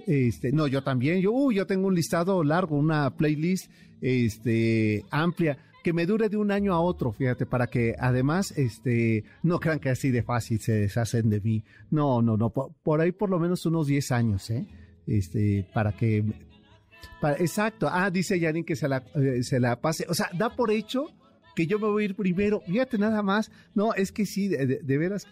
Este, 0.06 0.52
no, 0.52 0.66
yo 0.68 0.82
también. 0.82 1.20
Yo, 1.20 1.32
uh, 1.32 1.52
yo 1.52 1.66
tengo 1.66 1.88
un 1.88 1.94
listado 1.94 2.42
largo, 2.42 2.76
una 2.76 3.14
playlist 3.14 3.70
este, 4.00 5.04
amplia 5.10 5.58
que 5.82 5.92
me 5.92 6.06
dure 6.06 6.28
de 6.28 6.36
un 6.36 6.50
año 6.50 6.72
a 6.72 6.80
otro, 6.80 7.12
fíjate, 7.12 7.46
para 7.46 7.66
que 7.66 7.94
además, 7.98 8.52
este, 8.56 9.24
no 9.42 9.60
crean 9.60 9.78
que 9.78 9.90
así 9.90 10.10
de 10.10 10.22
fácil 10.22 10.60
se 10.60 10.72
deshacen 10.72 11.28
de 11.28 11.40
mí. 11.40 11.64
No, 11.90 12.22
no, 12.22 12.36
no, 12.36 12.50
por, 12.50 13.00
ahí 13.00 13.12
por 13.12 13.30
lo 13.30 13.38
menos 13.38 13.66
unos 13.66 13.86
10 13.86 14.12
años, 14.12 14.50
¿eh? 14.50 14.66
Este, 15.06 15.66
para 15.74 15.92
que, 15.92 16.24
para, 17.20 17.36
exacto, 17.36 17.88
ah, 17.90 18.10
dice 18.10 18.38
Yanin 18.38 18.64
que 18.64 18.76
se 18.76 18.88
la, 18.88 19.04
eh, 19.14 19.42
se 19.42 19.60
la 19.60 19.80
pase, 19.80 20.06
o 20.08 20.14
sea, 20.14 20.30
da 20.32 20.54
por 20.54 20.70
hecho 20.70 21.08
que 21.54 21.66
yo 21.66 21.78
me 21.78 21.88
voy 21.88 22.04
a 22.04 22.06
ir 22.06 22.14
primero, 22.16 22.62
fíjate 22.66 22.98
nada 22.98 23.22
más, 23.22 23.50
no, 23.74 23.92
es 23.94 24.12
que 24.12 24.24
sí, 24.24 24.48
de, 24.48 24.66
de 24.66 24.98
veras, 24.98 25.26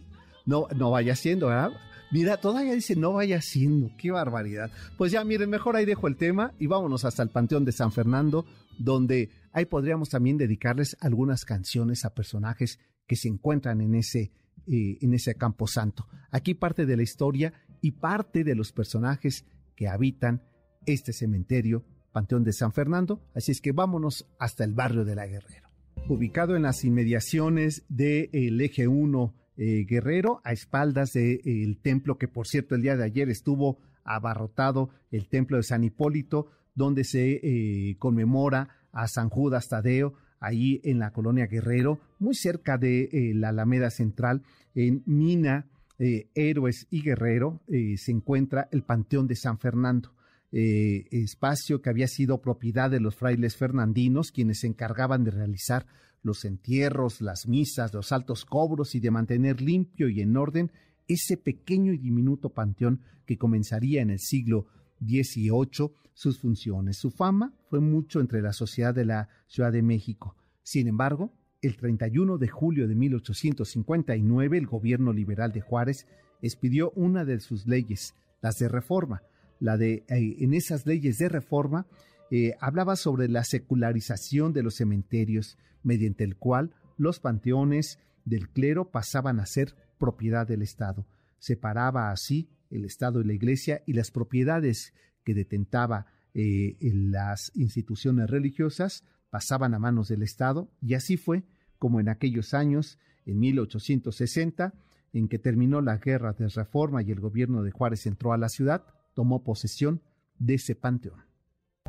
no, 0.44 0.66
no 0.76 0.90
vaya 0.90 1.14
siendo, 1.16 1.46
¿verdad? 1.46 1.72
Mira, 2.10 2.38
todavía 2.38 2.74
dice 2.74 2.96
no 2.96 3.12
vaya 3.12 3.40
siendo, 3.40 3.90
qué 3.96 4.10
barbaridad. 4.10 4.70
Pues 4.98 5.12
ya, 5.12 5.22
miren, 5.22 5.48
mejor 5.48 5.76
ahí 5.76 5.84
dejo 5.84 6.08
el 6.08 6.16
tema 6.16 6.52
y 6.58 6.66
vámonos 6.66 7.04
hasta 7.04 7.22
el 7.22 7.28
Panteón 7.28 7.64
de 7.64 7.70
San 7.70 7.92
Fernando, 7.92 8.44
donde 8.78 9.30
ahí 9.52 9.66
podríamos 9.66 10.10
también 10.10 10.36
dedicarles 10.36 10.96
algunas 11.00 11.44
canciones 11.44 12.04
a 12.04 12.14
personajes 12.14 12.78
que 13.06 13.16
se 13.16 13.28
encuentran 13.28 13.80
en 13.80 13.94
ese, 13.94 14.32
eh, 14.66 14.98
en 15.00 15.14
ese 15.14 15.34
campo 15.34 15.66
santo. 15.66 16.06
Aquí 16.30 16.54
parte 16.54 16.86
de 16.86 16.96
la 16.96 17.02
historia 17.02 17.52
y 17.80 17.92
parte 17.92 18.44
de 18.44 18.54
los 18.54 18.72
personajes 18.72 19.44
que 19.74 19.88
habitan 19.88 20.42
este 20.86 21.12
cementerio, 21.12 21.84
Panteón 22.12 22.44
de 22.44 22.52
San 22.52 22.72
Fernando. 22.72 23.20
Así 23.34 23.52
es 23.52 23.60
que 23.60 23.72
vámonos 23.72 24.28
hasta 24.38 24.64
el 24.64 24.74
barrio 24.74 25.04
de 25.04 25.14
la 25.14 25.26
Guerrero. 25.26 25.68
Ubicado 26.08 26.56
en 26.56 26.62
las 26.62 26.84
inmediaciones 26.84 27.84
del 27.88 28.60
eje 28.60 28.88
1 28.88 29.34
eh, 29.56 29.84
Guerrero, 29.88 30.40
a 30.44 30.52
espaldas 30.52 31.12
del 31.12 31.40
eh, 31.44 31.78
templo 31.82 32.16
que, 32.16 32.28
por 32.28 32.46
cierto, 32.46 32.74
el 32.74 32.82
día 32.82 32.96
de 32.96 33.04
ayer 33.04 33.28
estuvo 33.28 33.78
abarrotado, 34.04 34.90
el 35.10 35.28
templo 35.28 35.56
de 35.56 35.62
San 35.62 35.84
Hipólito, 35.84 36.50
donde 36.74 37.04
se 37.04 37.96
conmemora 37.98 38.79
a 38.92 39.08
San 39.08 39.28
Judas 39.28 39.68
Tadeo, 39.68 40.14
ahí 40.40 40.80
en 40.84 40.98
la 40.98 41.12
colonia 41.12 41.46
Guerrero, 41.46 42.00
muy 42.18 42.34
cerca 42.34 42.78
de 42.78 43.32
la 43.34 43.50
Alameda 43.50 43.90
Central, 43.90 44.42
en 44.74 45.02
Mina, 45.06 45.66
Héroes 45.98 46.86
y 46.90 47.02
Guerrero, 47.02 47.60
se 47.68 48.10
encuentra 48.10 48.68
el 48.72 48.82
Panteón 48.82 49.26
de 49.26 49.36
San 49.36 49.58
Fernando. 49.58 50.14
espacio 50.50 51.80
que 51.80 51.90
había 51.90 52.08
sido 52.08 52.40
propiedad 52.40 52.90
de 52.90 53.00
los 53.00 53.14
frailes 53.14 53.56
fernandinos, 53.56 54.32
quienes 54.32 54.60
se 54.60 54.66
encargaban 54.66 55.24
de 55.24 55.30
realizar 55.30 55.86
los 56.22 56.44
entierros, 56.44 57.20
las 57.20 57.46
misas, 57.46 57.94
los 57.94 58.12
altos 58.12 58.44
cobros 58.44 58.94
y 58.94 59.00
de 59.00 59.10
mantener 59.10 59.60
limpio 59.60 60.08
y 60.08 60.20
en 60.20 60.36
orden 60.36 60.72
ese 61.06 61.36
pequeño 61.36 61.92
y 61.92 61.98
diminuto 61.98 62.50
panteón 62.50 63.00
que 63.26 63.36
comenzaría 63.36 64.02
en 64.02 64.10
el 64.10 64.20
siglo 64.20 64.66
XVIII 65.00 65.92
sus 66.14 66.38
funciones. 66.38 66.98
Su 66.98 67.10
fama 67.10 67.54
fue 67.68 67.80
mucho 67.80 68.20
entre 68.20 68.42
la 68.42 68.52
sociedad 68.52 68.94
de 68.94 69.04
la 69.04 69.28
Ciudad 69.46 69.72
de 69.72 69.82
México. 69.82 70.36
Sin 70.62 70.86
embargo, 70.86 71.32
el 71.62 71.76
31 71.76 72.38
de 72.38 72.48
julio 72.48 72.88
de 72.88 72.94
1859 72.94 74.58
el 74.58 74.66
gobierno 74.66 75.12
liberal 75.12 75.52
de 75.52 75.60
Juárez 75.60 76.06
expidió 76.42 76.90
una 76.92 77.24
de 77.24 77.40
sus 77.40 77.66
leyes, 77.66 78.14
las 78.40 78.58
de 78.58 78.68
reforma. 78.68 79.22
La 79.58 79.76
de, 79.76 80.04
eh, 80.08 80.36
en 80.38 80.54
esas 80.54 80.86
leyes 80.86 81.18
de 81.18 81.28
reforma 81.28 81.86
eh, 82.30 82.54
hablaba 82.60 82.96
sobre 82.96 83.28
la 83.28 83.44
secularización 83.44 84.52
de 84.52 84.62
los 84.62 84.76
cementerios, 84.76 85.58
mediante 85.82 86.24
el 86.24 86.36
cual 86.36 86.74
los 86.96 87.20
panteones 87.20 87.98
del 88.24 88.48
clero 88.48 88.90
pasaban 88.90 89.40
a 89.40 89.46
ser 89.46 89.74
propiedad 89.98 90.46
del 90.46 90.62
Estado. 90.62 91.06
Separaba 91.38 92.10
así 92.10 92.48
el 92.70 92.84
Estado 92.84 93.20
y 93.20 93.24
la 93.24 93.32
Iglesia 93.32 93.82
y 93.86 93.92
las 93.92 94.10
propiedades 94.10 94.94
que 95.24 95.34
detentaba 95.34 96.06
eh, 96.32 96.76
las 96.80 97.50
instituciones 97.54 98.30
religiosas 98.30 99.04
pasaban 99.30 99.74
a 99.74 99.78
manos 99.78 100.08
del 100.08 100.22
Estado 100.22 100.70
y 100.80 100.94
así 100.94 101.16
fue 101.16 101.44
como 101.78 101.98
en 101.98 102.08
aquellos 102.08 102.54
años, 102.54 102.98
en 103.24 103.40
1860, 103.40 104.74
en 105.12 105.28
que 105.28 105.38
terminó 105.38 105.80
la 105.80 105.96
guerra 105.96 106.32
de 106.34 106.48
reforma 106.48 107.02
y 107.02 107.10
el 107.10 107.20
gobierno 107.20 107.62
de 107.62 107.70
Juárez 107.70 108.06
entró 108.06 108.32
a 108.32 108.38
la 108.38 108.48
ciudad, 108.48 108.84
tomó 109.14 109.42
posesión 109.42 110.02
de 110.38 110.54
ese 110.54 110.74
panteón. 110.74 111.24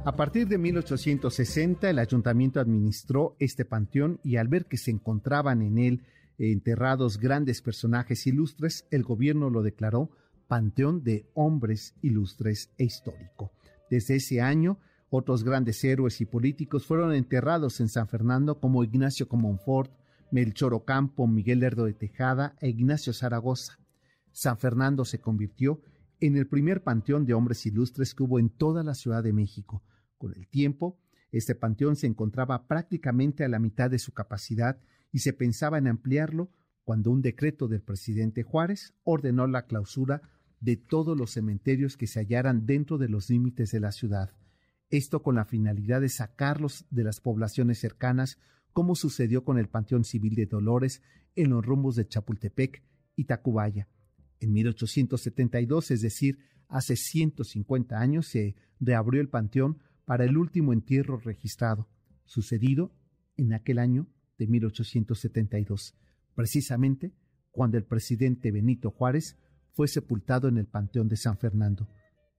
A 0.03 0.15
partir 0.15 0.47
de 0.47 0.57
1860 0.57 1.89
el 1.89 1.99
ayuntamiento 1.99 2.59
administró 2.59 3.35
este 3.39 3.65
panteón 3.65 4.19
y 4.23 4.37
al 4.37 4.47
ver 4.47 4.65
que 4.65 4.77
se 4.77 4.89
encontraban 4.89 5.61
en 5.61 5.77
él 5.77 6.03
enterrados 6.39 7.19
grandes 7.19 7.61
personajes 7.61 8.25
ilustres, 8.25 8.87
el 8.89 9.03
gobierno 9.03 9.49
lo 9.49 9.61
declaró 9.61 10.09
Panteón 10.51 11.01
de 11.05 11.31
Hombres 11.33 11.95
Ilustres 12.01 12.73
e 12.77 12.83
Histórico. 12.83 13.53
Desde 13.89 14.17
ese 14.17 14.41
año, 14.41 14.79
otros 15.09 15.45
grandes 15.45 15.81
héroes 15.81 16.19
y 16.19 16.25
políticos 16.25 16.85
fueron 16.85 17.13
enterrados 17.13 17.79
en 17.79 17.87
San 17.87 18.09
Fernando 18.09 18.59
como 18.59 18.83
Ignacio 18.83 19.29
Comonfort, 19.29 19.93
Melchor 20.29 20.73
Ocampo, 20.73 21.25
Miguel 21.25 21.61
Lerdo 21.61 21.85
de 21.85 21.93
Tejada 21.93 22.57
e 22.59 22.67
Ignacio 22.67 23.13
Zaragoza. 23.13 23.79
San 24.33 24.57
Fernando 24.57 25.05
se 25.05 25.21
convirtió 25.21 25.79
en 26.19 26.35
el 26.35 26.47
primer 26.47 26.83
panteón 26.83 27.25
de 27.25 27.33
hombres 27.33 27.65
ilustres 27.65 28.13
que 28.13 28.23
hubo 28.23 28.37
en 28.37 28.49
toda 28.49 28.83
la 28.83 28.93
Ciudad 28.93 29.23
de 29.23 29.31
México, 29.31 29.81
con 30.17 30.33
el 30.35 30.49
tiempo, 30.49 30.99
este 31.31 31.55
panteón 31.55 31.95
se 31.95 32.07
encontraba 32.07 32.67
prácticamente 32.67 33.45
a 33.45 33.47
la 33.47 33.59
mitad 33.59 33.89
de 33.89 33.99
su 33.99 34.11
capacidad 34.11 34.81
y 35.13 35.19
se 35.19 35.31
pensaba 35.31 35.77
en 35.77 35.87
ampliarlo 35.87 36.51
cuando 36.83 37.09
un 37.09 37.21
decreto 37.21 37.69
del 37.69 37.81
presidente 37.81 38.43
Juárez 38.43 38.93
ordenó 39.05 39.47
la 39.47 39.65
clausura 39.65 40.21
de 40.61 40.77
todos 40.77 41.17
los 41.17 41.31
cementerios 41.31 41.97
que 41.97 42.07
se 42.07 42.19
hallaran 42.19 42.65
dentro 42.65 42.97
de 42.97 43.09
los 43.09 43.29
límites 43.29 43.71
de 43.71 43.79
la 43.79 43.91
ciudad. 43.91 44.31
Esto 44.89 45.23
con 45.23 45.35
la 45.35 45.45
finalidad 45.45 46.01
de 46.01 46.09
sacarlos 46.09 46.85
de 46.91 47.03
las 47.03 47.19
poblaciones 47.19 47.79
cercanas, 47.79 48.37
como 48.71 48.95
sucedió 48.95 49.43
con 49.43 49.57
el 49.57 49.67
Panteón 49.67 50.03
Civil 50.03 50.35
de 50.35 50.45
Dolores 50.45 51.01
en 51.35 51.49
los 51.49 51.65
rumbos 51.65 51.95
de 51.95 52.07
Chapultepec 52.07 52.83
y 53.15 53.25
Tacubaya. 53.25 53.87
En 54.39 54.53
1872, 54.53 55.91
es 55.91 56.01
decir, 56.01 56.39
hace 56.67 56.95
150 56.95 57.99
años, 57.99 58.27
se 58.27 58.55
reabrió 58.79 59.21
el 59.21 59.29
panteón 59.29 59.79
para 60.05 60.25
el 60.25 60.37
último 60.37 60.73
entierro 60.73 61.17
registrado, 61.17 61.87
sucedido 62.25 62.91
en 63.37 63.53
aquel 63.53 63.79
año 63.79 64.07
de 64.37 64.47
1872, 64.47 65.95
precisamente 66.35 67.13
cuando 67.51 67.77
el 67.77 67.83
presidente 67.83 68.51
Benito 68.51 68.91
Juárez 68.91 69.37
fue 69.73 69.87
sepultado 69.87 70.47
en 70.47 70.57
el 70.57 70.67
Panteón 70.67 71.07
de 71.07 71.17
San 71.17 71.37
Fernando, 71.37 71.87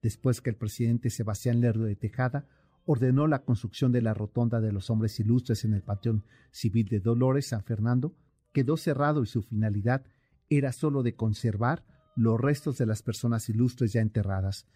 después 0.03 0.41
que 0.41 0.51
el 0.51 0.57
presidente 0.57 1.11
Sebastián 1.11 1.61
Lerdo 1.61 1.85
de 1.85 1.97
Tejada 1.97 2.47
ordenó 2.85 3.27
la 3.27 3.45
construcción 3.45 3.93
de 3.93 4.03
la 4.03 4.15
rotonda 4.15 4.61
de 4.61 4.73
los 4.73 4.91
hombres 4.91 5.19
ilustres 5.21 5.65
en 5.65 5.75
el 5.75 5.83
Panteón 5.83 6.25
Civil 6.51 6.89
de 6.89 7.01
Dolores 7.01 7.49
San 7.49 7.63
Fernando, 7.65 8.17
quedó 8.53 8.77
cerrado 8.77 9.23
y 9.23 9.27
su 9.27 9.43
finalidad 9.43 10.05
era 10.49 10.73
sólo 10.73 11.03
de 11.03 11.15
conservar 11.15 11.85
los 12.17 12.41
restos 12.41 12.77
de 12.79 12.87
las 12.87 13.03
personas 13.03 13.49
ilustres 13.49 13.93
ya 13.93 14.01
enterradas. 14.01 14.67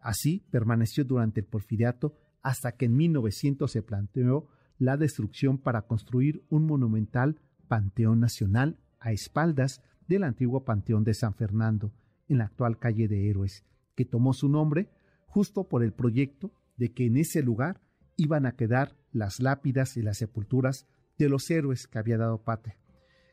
Así 0.00 0.46
permaneció 0.50 1.04
durante 1.04 1.40
el 1.40 1.46
porfiriato 1.46 2.16
hasta 2.42 2.72
que 2.72 2.84
en 2.84 2.96
1900 2.96 3.70
se 3.70 3.82
planteó 3.82 4.48
la 4.78 4.96
destrucción 4.96 5.58
para 5.58 5.82
construir 5.82 6.44
un 6.50 6.66
monumental 6.66 7.40
Panteón 7.66 8.20
Nacional 8.20 8.78
a 9.00 9.12
espaldas 9.12 9.82
del 10.08 10.24
antiguo 10.24 10.64
Panteón 10.64 11.04
de 11.04 11.14
San 11.14 11.34
Fernando, 11.34 11.92
en 12.28 12.38
la 12.38 12.44
actual 12.44 12.78
calle 12.78 13.08
de 13.08 13.28
Héroes, 13.30 13.64
que 13.94 14.04
tomó 14.04 14.32
su 14.32 14.48
nombre 14.48 14.88
justo 15.26 15.68
por 15.68 15.84
el 15.84 15.92
proyecto 15.92 16.50
de 16.76 16.92
que 16.92 17.06
en 17.06 17.16
ese 17.16 17.42
lugar 17.42 17.80
iban 18.16 18.46
a 18.46 18.52
quedar 18.52 18.96
las 19.12 19.40
lápidas 19.40 19.96
y 19.96 20.02
las 20.02 20.18
sepulturas 20.18 20.86
de 21.18 21.28
los 21.28 21.50
héroes 21.50 21.86
que 21.86 21.98
había 21.98 22.16
dado 22.16 22.42
patria. 22.42 22.76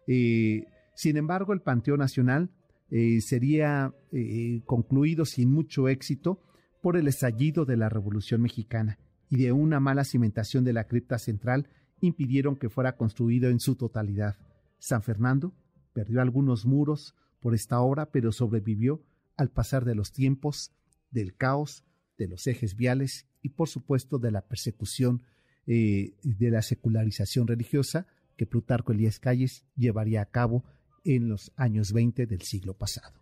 Eh, 0.08 0.68
sin 0.94 1.18
embargo, 1.18 1.54
el 1.54 1.62
Panteón 1.62 2.00
Nacional 2.00 2.52
eh, 2.90 3.22
sería 3.22 3.94
eh, 4.12 4.62
concluido 4.66 5.26
sin 5.26 5.52
mucho 5.52 5.88
éxito 5.88 6.42
por 6.82 6.98
el 6.98 7.08
estallido 7.08 7.66
de 7.66 7.78
la 7.78 7.90
Revolución 7.90 8.42
Mexicana 8.42 9.00
y 9.30 9.38
de 9.38 9.52
una 9.52 9.80
mala 9.80 10.04
cimentación 10.04 10.64
de 10.64 10.74
la 10.74 10.88
cripta 10.88 11.18
central 11.18 11.68
impidieron 12.02 12.56
que 12.56 12.70
fuera 12.70 12.96
construido 12.96 13.50
en 13.50 13.60
su 13.60 13.76
totalidad. 13.76 14.36
San 14.78 15.02
Fernando 15.02 15.54
perdió 15.96 16.22
algunos 16.22 16.66
muros 16.66 17.16
por 17.40 17.56
esta 17.56 17.80
obra, 17.80 18.12
pero 18.12 18.34
sobrevivió 18.34 19.02
al 19.38 19.50
pasar 19.50 19.86
de 19.86 19.96
los 19.96 20.12
tiempos, 20.12 20.74
del 21.10 21.36
caos, 21.36 21.86
de 22.18 22.28
los 22.28 22.46
ejes 22.48 22.76
viales 22.76 23.28
y 23.42 23.50
por 23.50 23.70
supuesto 23.70 24.20
de 24.20 24.32
la 24.32 24.42
persecución 24.42 25.24
eh, 25.66 26.14
de 26.22 26.52
la 26.52 26.62
secularización 26.62 27.48
religiosa 27.48 28.08
que 28.36 28.46
Plutarco 28.46 28.92
Elías 28.92 29.20
Calles 29.20 29.66
llevaría 29.76 30.22
a 30.22 30.26
cabo 30.26 30.66
en 31.06 31.30
los 31.30 31.54
años 31.56 31.94
20 31.94 32.26
del 32.26 32.42
siglo 32.42 32.74
pasado. 32.74 33.14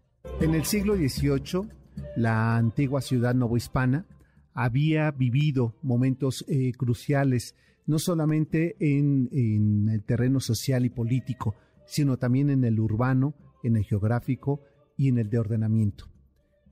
En 0.41 0.55
el 0.55 0.65
siglo 0.65 0.95
XVIII, 0.95 1.69
la 2.15 2.57
antigua 2.57 3.01
ciudad 3.01 3.35
novohispana 3.35 4.07
había 4.53 5.11
vivido 5.11 5.75
momentos 5.81 6.43
eh, 6.47 6.71
cruciales, 6.73 7.55
no 7.85 7.99
solamente 7.99 8.75
en, 8.79 9.89
el 9.89 10.03
terreno 10.03 10.39
social 10.39 10.85
y 10.85 10.89
político, 10.89 11.55
sino 11.85 12.17
también 12.17 12.49
en 12.49 12.63
el 12.63 12.79
urbano, 12.79 13.35
en 13.63 13.75
el 13.75 13.83
geográfico 13.83 14.61
y 14.97 15.09
en 15.09 15.17
el 15.17 15.29
de 15.29 15.39
ordenamiento. 15.39 16.11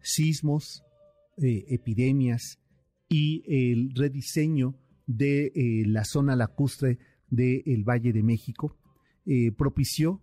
Sismos, 0.02 0.84
eh, 1.38 1.66
epidemias 1.70 2.60
y 3.10 3.44
el 3.48 3.94
rediseño 3.96 4.76
de 5.08 5.48
eh, 5.48 5.84
la 5.88 6.06
zona 6.06 6.36
lacustre 6.36 7.00
del 7.30 7.84
Valle 7.84 8.12
de 8.14 8.24
México 8.24 8.78
propició 9.56 10.22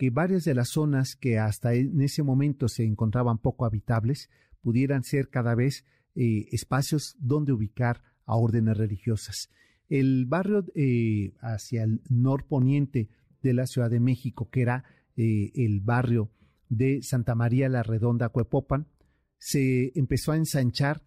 que 0.00 0.08
varias 0.08 0.44
de 0.44 0.54
las 0.54 0.70
zonas 0.70 1.14
que 1.14 1.38
hasta 1.38 1.74
en 1.74 2.00
ese 2.00 2.22
momento 2.22 2.68
se 2.68 2.84
encontraban 2.84 3.36
poco 3.36 3.66
habitables 3.66 4.30
pudieran 4.62 5.04
ser 5.04 5.28
cada 5.28 5.54
vez 5.54 5.84
eh, 6.14 6.48
espacios 6.52 7.16
donde 7.18 7.52
ubicar 7.52 8.02
a 8.24 8.34
órdenes 8.36 8.78
religiosas. 8.78 9.50
El 9.90 10.24
barrio 10.24 10.64
eh, 10.74 11.34
hacia 11.42 11.82
el 11.82 12.00
norponiente 12.08 13.10
de 13.42 13.54
la 13.54 13.66
Ciudad 13.66 13.90
de 13.90 14.00
México, 14.00 14.48
que 14.50 14.62
era 14.62 14.84
eh, 15.16 15.50
el 15.54 15.80
barrio 15.80 16.30
de 16.68 17.02
Santa 17.02 17.34
María 17.34 17.68
la 17.68 17.82
Redonda, 17.82 18.28
Cuepopan, 18.28 18.86
se 19.38 19.92
empezó 19.94 20.32
a 20.32 20.36
ensanchar 20.36 21.02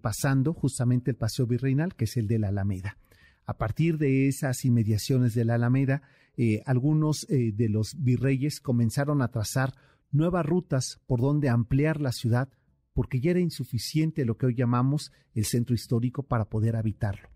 pasando 0.00 0.54
justamente 0.54 1.10
el 1.10 1.18
Paseo 1.18 1.46
Virreinal, 1.46 1.94
que 1.94 2.04
es 2.04 2.16
el 2.16 2.26
de 2.26 2.38
la 2.38 2.48
Alameda. 2.48 2.96
A 3.44 3.58
partir 3.58 3.98
de 3.98 4.26
esas 4.26 4.64
inmediaciones 4.64 5.34
de 5.34 5.44
la 5.44 5.56
Alameda, 5.56 6.02
algunos 6.64 7.26
de 7.28 7.68
los 7.68 7.94
virreyes 7.98 8.60
comenzaron 8.60 9.20
a 9.20 9.28
trazar 9.28 9.74
nuevas 10.12 10.46
rutas 10.46 11.00
por 11.06 11.20
donde 11.20 11.50
ampliar 11.50 12.00
la 12.00 12.12
ciudad 12.12 12.48
porque 12.92 13.20
ya 13.20 13.30
era 13.30 13.40
insuficiente 13.40 14.24
lo 14.24 14.36
que 14.36 14.46
hoy 14.46 14.54
llamamos 14.54 15.12
el 15.34 15.44
centro 15.44 15.74
histórico 15.74 16.22
para 16.24 16.46
poder 16.46 16.76
habitarlo. 16.76 17.28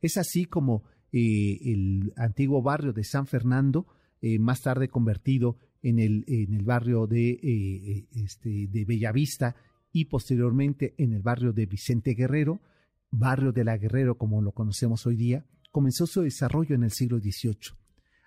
Es 0.00 0.16
así 0.16 0.46
como 0.46 0.84
eh, 1.14 1.60
el 1.70 2.14
antiguo 2.16 2.62
barrio 2.62 2.94
de 2.94 3.04
San 3.04 3.26
Fernando, 3.26 3.86
eh, 4.22 4.38
más 4.38 4.62
tarde 4.62 4.88
convertido 4.88 5.58
en 5.82 5.98
el, 5.98 6.24
en 6.26 6.54
el 6.54 6.64
barrio 6.64 7.06
de, 7.06 7.32
eh, 7.32 8.06
este, 8.12 8.66
de 8.68 8.84
Bellavista 8.86 9.54
y 9.92 10.06
posteriormente 10.06 10.94
en 10.96 11.12
el 11.12 11.20
barrio 11.20 11.52
de 11.52 11.66
Vicente 11.66 12.14
Guerrero, 12.14 12.62
barrio 13.10 13.52
de 13.52 13.62
la 13.62 13.76
Guerrero 13.76 14.16
como 14.16 14.40
lo 14.40 14.52
conocemos 14.52 15.06
hoy 15.06 15.16
día, 15.16 15.44
comenzó 15.70 16.06
su 16.06 16.22
desarrollo 16.22 16.74
en 16.74 16.84
el 16.84 16.92
siglo 16.92 17.18
XVIII, 17.18 17.76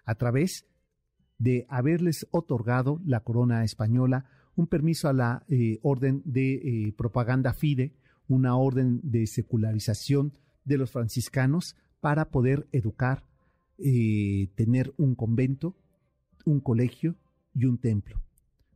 a 0.06 0.14
través 0.14 0.68
de 1.40 1.66
haberles 1.70 2.28
otorgado 2.30 3.02
la 3.04 3.22
corona 3.22 3.64
española 3.64 4.30
un 4.56 4.68
permiso 4.68 5.10
a 5.10 5.14
la 5.14 5.44
orden 5.82 6.22
de 6.24 6.94
propaganda 6.98 7.54
FIDE, 7.54 7.96
una 8.28 8.56
orden 8.56 9.02
de 9.04 9.28
secularización 9.28 10.34
de 10.64 10.78
los 10.78 10.92
franciscanos 10.92 11.76
para 12.06 12.26
poder 12.26 12.68
educar, 12.72 13.24
eh, 13.80 14.50
tener 14.54 14.94
un 14.96 15.16
convento, 15.16 15.76
un 16.46 16.60
colegio 16.60 17.16
y 17.56 17.66
un 17.66 17.80
templo. 17.80 18.22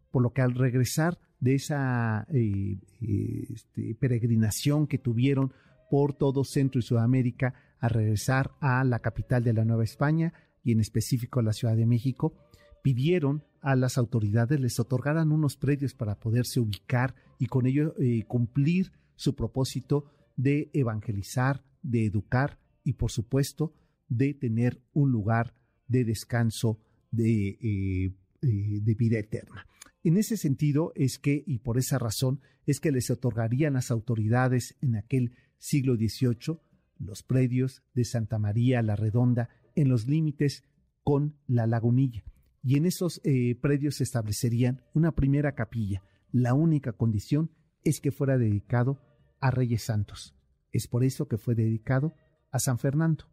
Por 0.10 0.24
lo 0.24 0.34
que 0.34 0.42
al 0.42 0.56
regresar 0.56 1.20
de 1.40 1.54
esa 1.54 2.26
este, 2.32 3.94
peregrinación 4.00 4.88
que 4.88 4.98
tuvieron 4.98 5.54
por 5.92 6.14
todo 6.14 6.44
Centro 6.44 6.80
y 6.80 6.82
Sudamérica, 6.82 7.54
a 7.80 7.88
regresar 7.88 8.50
a 8.62 8.84
la 8.84 8.98
capital 8.98 9.44
de 9.44 9.54
la 9.54 9.64
Nueva 9.64 9.84
España 9.84 10.34
y 10.64 10.72
en 10.72 10.80
específico 10.80 11.40
a 11.40 11.44
la 11.44 11.54
Ciudad 11.54 11.76
de 11.76 11.86
México, 11.86 12.34
pidieron 12.82 13.44
a 13.62 13.76
las 13.76 14.00
autoridades 14.00 14.60
les 14.60 14.80
otorgaran 14.80 15.32
unos 15.32 15.56
predios 15.56 15.94
para 15.94 16.16
poderse 16.16 16.62
ubicar 16.62 17.14
y 17.38 17.46
con 17.46 17.68
ello 17.68 17.94
eh, 18.00 18.24
cumplir 18.28 18.92
su 19.16 19.36
propósito 19.36 20.06
de 20.36 20.72
evangelizar, 20.74 21.62
de 21.84 22.06
educar 22.06 22.58
y 22.84 22.94
por 22.94 23.12
supuesto 23.12 23.74
de 24.08 24.34
tener 24.34 24.82
un 24.94 25.12
lugar 25.12 25.56
de 25.88 26.04
descanso 26.06 26.80
de, 27.12 27.50
eh, 27.50 28.14
eh, 28.42 28.80
de 28.82 28.94
vida 28.96 29.20
eterna. 29.20 29.66
En 30.04 30.18
ese 30.18 30.38
sentido 30.38 30.94
es 30.96 31.20
que, 31.20 31.44
y 31.46 31.60
por 31.60 31.78
esa 31.78 32.00
razón, 32.00 32.42
es 32.66 32.80
que 32.80 32.92
les 32.92 33.10
otorgarían 33.10 33.74
las 33.74 33.92
autoridades 33.92 34.76
en 34.82 34.96
aquel 34.96 35.34
siglo 35.58 35.96
XVIII 35.96 36.60
los 37.00 37.24
predios 37.24 37.82
de 37.94 38.04
Santa 38.04 38.40
María 38.40 38.82
la 38.82 38.96
Redonda 38.96 39.50
en 39.76 39.90
los 39.90 40.08
límites 40.08 40.64
con 41.04 41.36
la 41.48 41.66
lagunilla 41.66 42.24
y 42.64 42.76
en 42.76 42.86
esos 42.86 43.22
eh, 43.24 43.56
predios 43.56 43.96
se 43.96 44.04
establecerían 44.04 44.82
una 44.94 45.14
primera 45.16 45.56
capilla. 45.56 46.04
La 46.32 46.54
única 46.54 46.94
condición 46.94 47.52
es 47.84 48.02
que 48.02 48.12
fuera 48.12 48.38
dedicado 48.38 49.02
a 49.40 49.52
Reyes 49.52 49.84
Santos. 49.84 50.36
Es 50.72 50.88
por 50.88 51.04
eso 51.04 51.28
que 51.28 51.38
fue 51.38 51.56
dedicado 51.56 52.14
a 52.52 52.60
San 52.60 52.80
Fernando, 52.80 53.26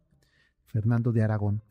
Fernando 0.65 1.11
de 1.11 1.23
Aragón. 1.23 1.63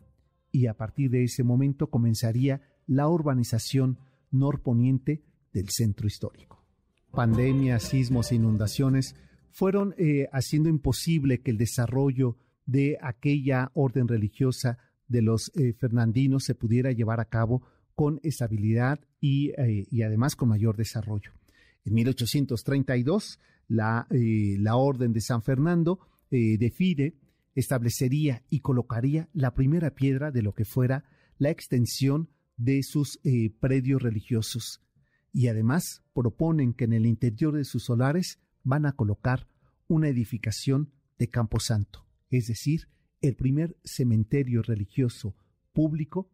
Y 0.51 0.67
a 0.67 0.75
partir 0.75 1.11
de 1.11 1.25
ese 1.25 1.43
momento 1.43 1.89
comenzaría 1.91 2.63
la 2.87 3.09
urbanización 3.09 3.99
norponiente 4.31 5.23
del 5.53 5.69
centro 5.71 6.07
histórico. 6.07 6.65
Pandemias, 7.11 7.83
sismos 7.85 8.33
inundaciones 8.33 9.17
fueron 9.51 9.95
eh, 9.97 10.29
haciendo 10.33 10.69
imposible 10.69 11.41
que 11.41 11.51
el 11.51 11.57
desarrollo 11.57 12.37
de 12.67 12.99
aquella 13.01 13.71
orden 13.75 14.07
religiosa 14.07 14.79
de 15.09 15.23
los 15.23 15.51
eh, 15.55 15.73
fernandinos 15.73 16.45
se 16.45 16.55
pudiera 16.55 16.93
llevar 16.93 17.21
a 17.21 17.27
cabo 17.27 17.63
con 17.95 18.21
estabilidad 18.23 19.01
eh, 19.23 19.87
y, 19.91 20.03
además 20.03 20.37
con 20.37 20.51
mayor 20.51 20.77
desarrollo. 20.77 21.33
En 21.85 21.95
1832, 21.95 23.39
la, 23.69 24.07
la 24.11 24.77
Orden 24.77 25.13
de 25.13 25.21
San 25.21 25.43
Fernando 25.43 26.01
de 26.31 26.73
Fide 26.75 27.15
establecería 27.57 28.45
y 28.49 28.61
colocaría 28.61 29.29
la 29.33 29.55
primera 29.55 29.95
piedra 29.95 30.31
de 30.31 30.43
lo 30.43 30.55
que 30.55 30.65
fuera 30.65 31.05
la 31.39 31.51
extensión 31.51 32.31
de 32.57 32.83
sus 32.85 33.19
predios 33.59 34.01
religiosos. 34.01 34.83
Y 35.33 35.49
además 35.49 36.05
proponen 36.15 36.73
que 36.73 36.85
en 36.85 36.93
el 36.93 37.07
interior 37.07 37.57
de 37.57 37.65
sus 37.65 37.85
solares 37.85 38.39
van 38.63 38.87
a 38.87 38.93
colocar 38.93 39.49
una 39.89 40.09
edificación 40.09 40.93
de 41.19 41.29
Camposanto, 41.29 42.07
es 42.31 42.47
decir, 42.47 42.89
el 43.21 43.37
primer 43.37 43.77
cementerio 43.85 44.63
religioso 44.63 45.35
público 45.73 46.31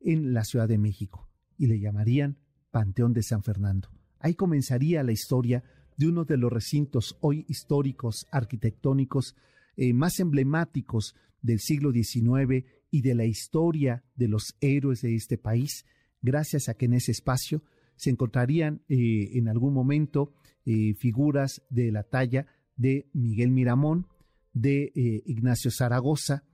en 0.00 0.34
la 0.34 0.44
Ciudad 0.44 0.68
de 0.68 0.78
México 0.78 1.28
y 1.58 1.66
le 1.66 1.80
llamarían 1.80 2.38
Panteón 2.70 3.12
de 3.12 3.22
San 3.22 3.42
Fernando. 3.42 3.88
Ahí 4.18 4.34
comenzaría 4.34 5.02
la 5.02 5.12
historia 5.12 5.64
de 5.96 6.08
uno 6.08 6.24
de 6.24 6.36
los 6.36 6.52
recintos 6.52 7.16
hoy 7.20 7.46
históricos, 7.48 8.26
arquitectónicos, 8.30 9.36
eh, 9.76 9.92
más 9.92 10.20
emblemáticos 10.20 11.14
del 11.42 11.60
siglo 11.60 11.92
XIX 11.92 12.64
y 12.90 13.02
de 13.02 13.14
la 13.14 13.24
historia 13.24 14.04
de 14.14 14.28
los 14.28 14.56
héroes 14.60 15.02
de 15.02 15.14
este 15.14 15.38
país, 15.38 15.84
gracias 16.22 16.68
a 16.68 16.74
que 16.74 16.86
en 16.86 16.94
ese 16.94 17.12
espacio 17.12 17.62
se 17.96 18.10
encontrarían 18.10 18.82
eh, 18.88 19.30
en 19.34 19.48
algún 19.48 19.74
momento 19.74 20.34
eh, 20.64 20.94
figuras 20.94 21.62
de 21.70 21.92
la 21.92 22.02
talla 22.02 22.46
de 22.76 23.08
Miguel 23.12 23.50
Miramón, 23.50 24.06
de 24.52 24.90
Ignacio 25.26 25.70
Zaragoza 25.70 26.44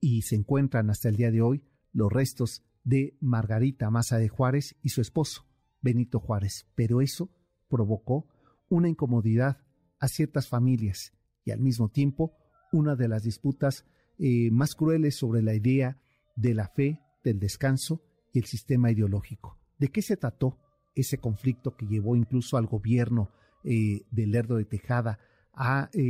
y 0.00 0.22
se 0.22 0.36
encuentran 0.36 0.90
hasta 0.90 1.08
el 1.08 1.16
día 1.16 1.32
de 1.32 1.42
hoy 1.42 1.64
los 1.92 2.12
restos 2.12 2.62
de 2.84 3.16
Margarita 3.20 3.90
Maza 3.90 4.18
de 4.18 4.28
Juárez 4.28 4.76
y 4.80 4.90
su 4.90 5.00
esposo, 5.00 5.44
Benito 5.80 6.20
Juárez. 6.20 6.66
Pero 6.76 7.00
eso 7.00 7.30
provocó 7.68 8.28
una 8.68 8.88
incomodidad 8.88 9.58
a 9.98 10.08
ciertas 10.08 10.48
familias 10.48 11.12
y 11.44 11.50
al 11.50 11.60
mismo 11.60 11.88
tiempo 11.88 12.36
una 12.72 12.96
de 12.96 13.08
las 13.08 13.22
disputas 13.22 13.84
eh, 14.18 14.50
más 14.50 14.74
crueles 14.74 15.16
sobre 15.16 15.42
la 15.42 15.54
idea 15.54 15.98
de 16.34 16.54
la 16.54 16.68
fe, 16.68 17.00
del 17.22 17.38
descanso 17.38 18.02
y 18.32 18.40
el 18.40 18.46
sistema 18.46 18.90
ideológico. 18.90 19.58
¿De 19.78 19.88
qué 19.88 20.02
se 20.02 20.16
trató 20.16 20.58
ese 20.94 21.18
conflicto 21.18 21.76
que 21.76 21.86
llevó 21.86 22.16
incluso 22.16 22.56
al 22.56 22.66
gobierno 22.66 23.30
eh, 23.64 24.04
del 24.10 24.32
Lerdo 24.32 24.56
de 24.56 24.64
Tejada 24.64 25.18
a 25.54 25.90
eh, 25.92 26.00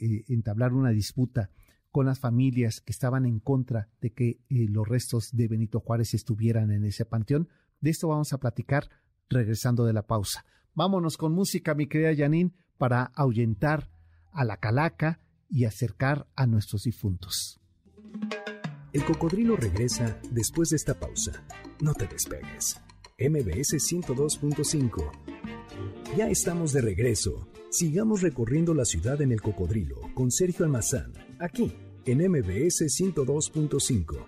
eh, 0.00 0.24
entablar 0.28 0.72
una 0.72 0.90
disputa 0.90 1.50
con 1.90 2.06
las 2.06 2.20
familias 2.20 2.80
que 2.80 2.92
estaban 2.92 3.24
en 3.26 3.40
contra 3.40 3.88
de 4.00 4.12
que 4.12 4.40
eh, 4.48 4.66
los 4.68 4.86
restos 4.86 5.30
de 5.32 5.48
Benito 5.48 5.80
Juárez 5.80 6.14
estuvieran 6.14 6.70
en 6.70 6.84
ese 6.84 7.04
panteón. 7.04 7.48
De 7.80 7.90
esto 7.90 8.08
vamos 8.08 8.32
a 8.32 8.38
platicar 8.38 8.88
regresando 9.28 9.84
de 9.84 9.92
la 9.92 10.06
pausa. 10.06 10.44
Vámonos 10.74 11.16
con 11.16 11.32
música, 11.32 11.74
mi 11.74 11.86
querida 11.86 12.14
Janine, 12.14 12.52
para 12.76 13.04
ahuyentar 13.14 13.90
a 14.32 14.44
la 14.44 14.58
calaca 14.58 15.20
y 15.48 15.64
acercar 15.64 16.26
a 16.36 16.46
nuestros 16.46 16.84
difuntos. 16.84 17.60
El 18.92 19.04
cocodrilo 19.04 19.56
regresa 19.56 20.18
después 20.30 20.70
de 20.70 20.76
esta 20.76 20.98
pausa. 20.98 21.44
No 21.80 21.94
te 21.94 22.06
despegues. 22.06 22.80
MBS 23.18 23.74
102.5. 23.74 25.10
Ya 26.16 26.28
estamos 26.28 26.72
de 26.72 26.80
regreso. 26.80 27.48
Sigamos 27.70 28.22
recorriendo 28.22 28.72
la 28.74 28.84
ciudad 28.84 29.20
en 29.20 29.32
el 29.32 29.42
cocodrilo 29.42 29.96
con 30.14 30.30
Sergio 30.30 30.64
Almazán, 30.64 31.12
aquí 31.38 31.74
en 32.06 32.18
MBS 32.30 32.86
102.5. 32.98 34.26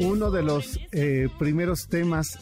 Uno 0.00 0.30
de 0.30 0.42
los 0.42 0.78
eh, 0.92 1.28
primeros 1.38 1.86
temas 1.88 2.38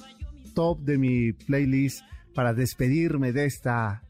top 0.54 0.80
de 0.80 0.96
mi 0.98 1.32
playlist 1.32 2.00
para 2.34 2.54
despedirme 2.54 3.32
de 3.32 3.44
esta 3.44 4.02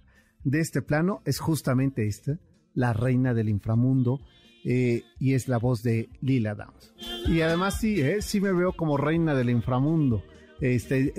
de 0.44 0.60
este 0.60 0.80
plano 0.80 1.22
es 1.24 1.40
justamente 1.40 2.06
este, 2.06 2.38
La 2.76 2.92
Reina 2.92 3.34
del 3.34 3.48
Inframundo, 3.48 4.20
eh, 4.68 5.04
y 5.20 5.34
es 5.34 5.46
la 5.46 5.58
voz 5.58 5.84
de 5.84 6.08
Lila 6.20 6.56
Downs. 6.56 6.92
Y 7.28 7.40
además 7.40 7.78
sí, 7.78 8.00
eh, 8.00 8.20
sí 8.20 8.40
me 8.40 8.52
veo 8.52 8.72
como 8.72 8.96
reina 8.96 9.32
del 9.32 9.48
inframundo. 9.48 10.24
Este, 10.60 11.12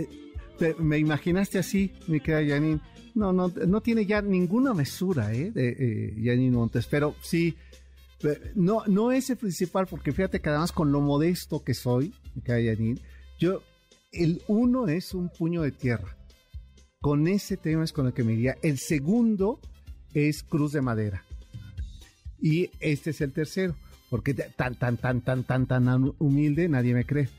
eh, 0.60 0.76
me 0.80 0.98
imaginaste 0.98 1.58
así, 1.58 1.94
mi 2.08 2.20
querida 2.20 2.56
Janine. 2.56 2.82
No, 3.16 3.32
no, 3.32 3.48
no 3.48 3.80
tiene 3.80 4.06
ya 4.06 4.22
ninguna 4.22 4.74
mesura, 4.74 5.34
¿eh? 5.34 5.52
De 5.52 6.14
Janine 6.22 6.58
Montes, 6.58 6.88
pero 6.88 7.16
sí, 7.22 7.56
no, 8.54 8.84
no 8.86 9.14
es 9.14 9.30
el 9.30 9.38
principal, 9.38 9.88
porque 9.88 10.12
fíjate 10.12 10.42
que 10.42 10.50
además 10.50 10.74
con 10.74 10.92
lo 10.92 11.00
modesto 11.00 11.64
que 11.64 11.74
soy, 11.74 12.14
mi 12.36 12.42
querida 12.42 12.74
Janine, 12.74 13.00
yo, 13.40 13.62
el 14.12 14.42
uno 14.50 14.90
es 14.90 15.14
un 15.14 15.30
puño 15.30 15.62
de 15.62 15.72
tierra. 15.72 16.18
Con 17.00 17.30
ese 17.30 17.56
tema 17.56 17.86
es 17.86 17.94
con 17.94 18.08
el 18.08 18.14
que 18.14 18.26
me 18.26 18.34
iría. 18.34 18.58
El 18.62 18.78
segundo 18.78 19.62
es 20.14 20.44
Cruz 20.44 20.74
de 20.74 20.82
Madera. 20.82 21.24
Y 22.42 22.70
este 22.80 23.12
es 23.12 23.22
el 23.22 23.32
tercero, 23.32 23.76
porque 24.10 24.34
tan, 24.34 24.76
tan, 24.76 24.98
tan, 24.98 25.22
tan, 25.22 25.44
tan, 25.44 25.66
tan 25.66 26.14
humilde 26.20 26.70
nadie 26.70 26.94
me 26.94 27.06
cree. 27.06 27.30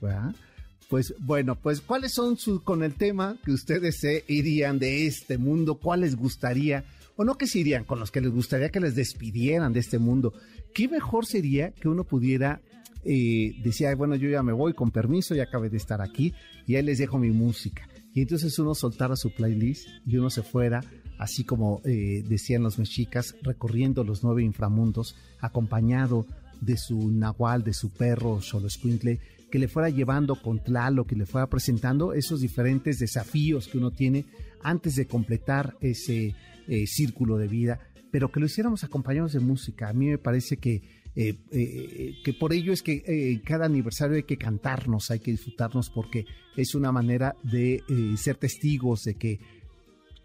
Pues 0.88 1.14
bueno, 1.18 1.54
pues 1.54 1.80
¿cuáles 1.80 2.14
son 2.14 2.38
sus, 2.38 2.62
con 2.62 2.82
el 2.82 2.94
tema 2.94 3.36
que 3.44 3.52
ustedes 3.52 3.98
se 4.00 4.24
irían 4.26 4.78
de 4.78 5.06
este 5.06 5.36
mundo? 5.36 5.76
¿Cuál 5.76 6.00
les 6.00 6.16
gustaría? 6.16 6.84
O 7.16 7.24
no 7.24 7.36
que 7.36 7.46
se 7.46 7.58
irían, 7.58 7.84
con 7.84 8.00
los 8.00 8.10
que 8.10 8.20
les 8.20 8.30
gustaría 8.30 8.70
que 8.70 8.80
les 8.80 8.94
despidieran 8.94 9.72
de 9.72 9.80
este 9.80 9.98
mundo. 9.98 10.32
¿Qué 10.72 10.88
mejor 10.88 11.26
sería 11.26 11.72
que 11.72 11.88
uno 11.88 12.04
pudiera 12.04 12.62
eh, 13.04 13.54
decir, 13.62 13.94
bueno, 13.96 14.14
yo 14.16 14.30
ya 14.30 14.42
me 14.42 14.52
voy 14.52 14.72
con 14.72 14.90
permiso, 14.90 15.34
ya 15.34 15.44
acabé 15.44 15.68
de 15.68 15.76
estar 15.76 16.00
aquí 16.00 16.32
y 16.66 16.76
ahí 16.76 16.82
les 16.82 16.98
dejo 16.98 17.18
mi 17.18 17.30
música? 17.30 17.86
Y 18.14 18.22
entonces 18.22 18.58
uno 18.58 18.74
soltara 18.74 19.14
su 19.16 19.30
playlist 19.30 19.86
y 20.06 20.16
uno 20.16 20.30
se 20.30 20.42
fuera, 20.42 20.80
así 21.18 21.44
como 21.44 21.82
eh, 21.84 22.24
decían 22.26 22.62
los 22.62 22.78
mexicas, 22.78 23.34
recorriendo 23.42 24.04
los 24.04 24.22
nueve 24.22 24.42
inframundos, 24.42 25.16
acompañado 25.40 26.26
de 26.60 26.76
su 26.76 27.10
nahual, 27.10 27.64
de 27.64 27.74
su 27.74 27.90
perro 27.90 28.40
Xoloscuintle, 28.40 29.20
que 29.50 29.58
le 29.58 29.68
fuera 29.68 29.88
llevando 29.90 30.36
con 30.36 30.62
Tlalo, 30.62 31.06
que 31.06 31.16
le 31.16 31.26
fuera 31.26 31.48
presentando 31.48 32.12
esos 32.12 32.40
diferentes 32.40 32.98
desafíos 32.98 33.66
que 33.66 33.78
uno 33.78 33.90
tiene 33.90 34.26
antes 34.62 34.94
de 34.94 35.06
completar 35.06 35.76
ese 35.80 36.34
eh, 36.68 36.86
círculo 36.86 37.36
de 37.36 37.48
vida, 37.48 37.80
pero 38.10 38.30
que 38.30 38.40
lo 38.40 38.46
hiciéramos 38.46 38.84
acompañados 38.84 39.32
de 39.32 39.40
música. 39.40 39.88
A 39.88 39.92
mí 39.92 40.06
me 40.06 40.18
parece 40.18 40.56
que 40.56 40.98
eh, 41.20 42.14
que 42.22 42.32
por 42.32 42.52
ello 42.52 42.72
es 42.72 42.80
que 42.80 43.40
cada 43.44 43.66
aniversario 43.66 44.14
hay 44.14 44.22
que 44.22 44.36
cantarnos, 44.36 45.10
hay 45.10 45.18
que 45.18 45.32
disfrutarnos 45.32 45.90
porque 45.90 46.26
es 46.56 46.76
una 46.76 46.92
manera 46.92 47.34
de 47.42 47.82
ser 48.16 48.36
testigos 48.36 49.02
de 49.02 49.14
que 49.14 49.40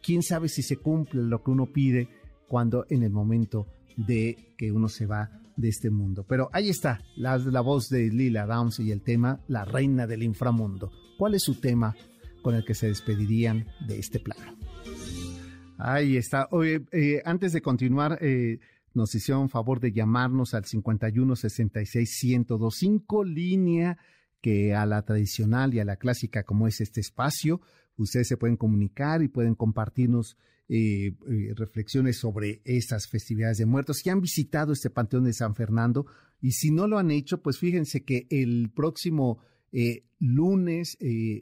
quién 0.04 0.22
sabe 0.22 0.50
si 0.50 0.62
se 0.62 0.78
cumple 0.78 1.24
lo 1.24 1.42
que 1.42 1.52
uno 1.52 1.72
pide 1.72 2.10
cuando 2.48 2.86
en 2.90 3.02
el 3.04 3.12
momento 3.12 3.68
de 3.98 4.54
que 4.58 4.72
uno 4.72 4.90
se 4.90 5.06
va 5.06 5.32
de 5.56 5.70
este 5.70 5.90
mundo. 5.90 6.26
Pero 6.28 6.50
ahí 6.52 6.70
está, 6.70 7.02
la, 7.16 7.38
voz 7.62 7.90
de 7.90 8.10
Lila 8.10 8.46
Downs 8.46 8.80
y 8.80 8.92
el 8.92 9.02
tema 9.02 9.40
La 9.48 9.66
Reina 9.66 10.06
del 10.06 10.24
Inframundo. 10.24 10.92
¿Cuál 11.18 11.36
es 11.36 11.44
su 11.44 11.60
tema 11.60 11.96
con 12.42 12.56
el 12.56 12.66
que 12.66 12.76
se 12.76 12.88
despedirían 12.88 13.66
de 13.88 14.00
este 14.00 14.20
plano? 14.20 14.58
Ahí 15.78 16.18
está. 16.18 16.48
Oye, 16.52 16.84
antes 17.26 17.54
de 17.54 17.62
continuar, 17.62 18.20
nos 18.94 19.16
hicieron 19.16 19.50
favor 19.50 19.80
de 19.80 19.92
llamarnos 19.92 20.54
al 20.54 20.66
51 20.66 21.36
66 21.36 22.20
1025 22.24 23.24
línea 23.24 23.98
que 24.42 24.76
a 24.76 24.86
la 24.86 25.04
tradicional 25.04 25.74
y 25.74 25.80
a 25.80 25.86
la 25.86 25.96
clásica 25.96 26.44
como 26.44 26.68
es 26.68 26.82
este 26.82 27.00
espacio, 27.00 27.62
ustedes 27.98 28.28
se 28.28 28.38
pueden 28.38 28.58
comunicar 28.58 29.22
y 29.22 29.28
pueden 29.28 29.56
compartirnos 29.56 30.38
eh, 30.70 31.14
eh, 31.30 31.54
reflexiones 31.56 32.18
sobre 32.18 32.62
estas 32.66 33.08
festividades 33.08 33.58
de 33.58 33.66
muertos 33.66 34.02
que 34.02 34.10
han 34.10 34.22
visitado 34.22 34.74
este 34.74 34.90
Panteón 34.90 35.26
de 35.26 35.34
San 35.34 35.56
Fernando. 35.56 36.06
Y 36.42 36.52
si 36.52 36.72
no 36.72 36.88
lo 36.88 36.98
han 36.98 37.12
hecho, 37.12 37.42
pues 37.42 37.58
fíjense 37.58 38.04
que 38.04 38.28
el 38.30 38.72
próximo 38.74 39.40
eh, 39.72 40.06
lunes, 40.20 40.98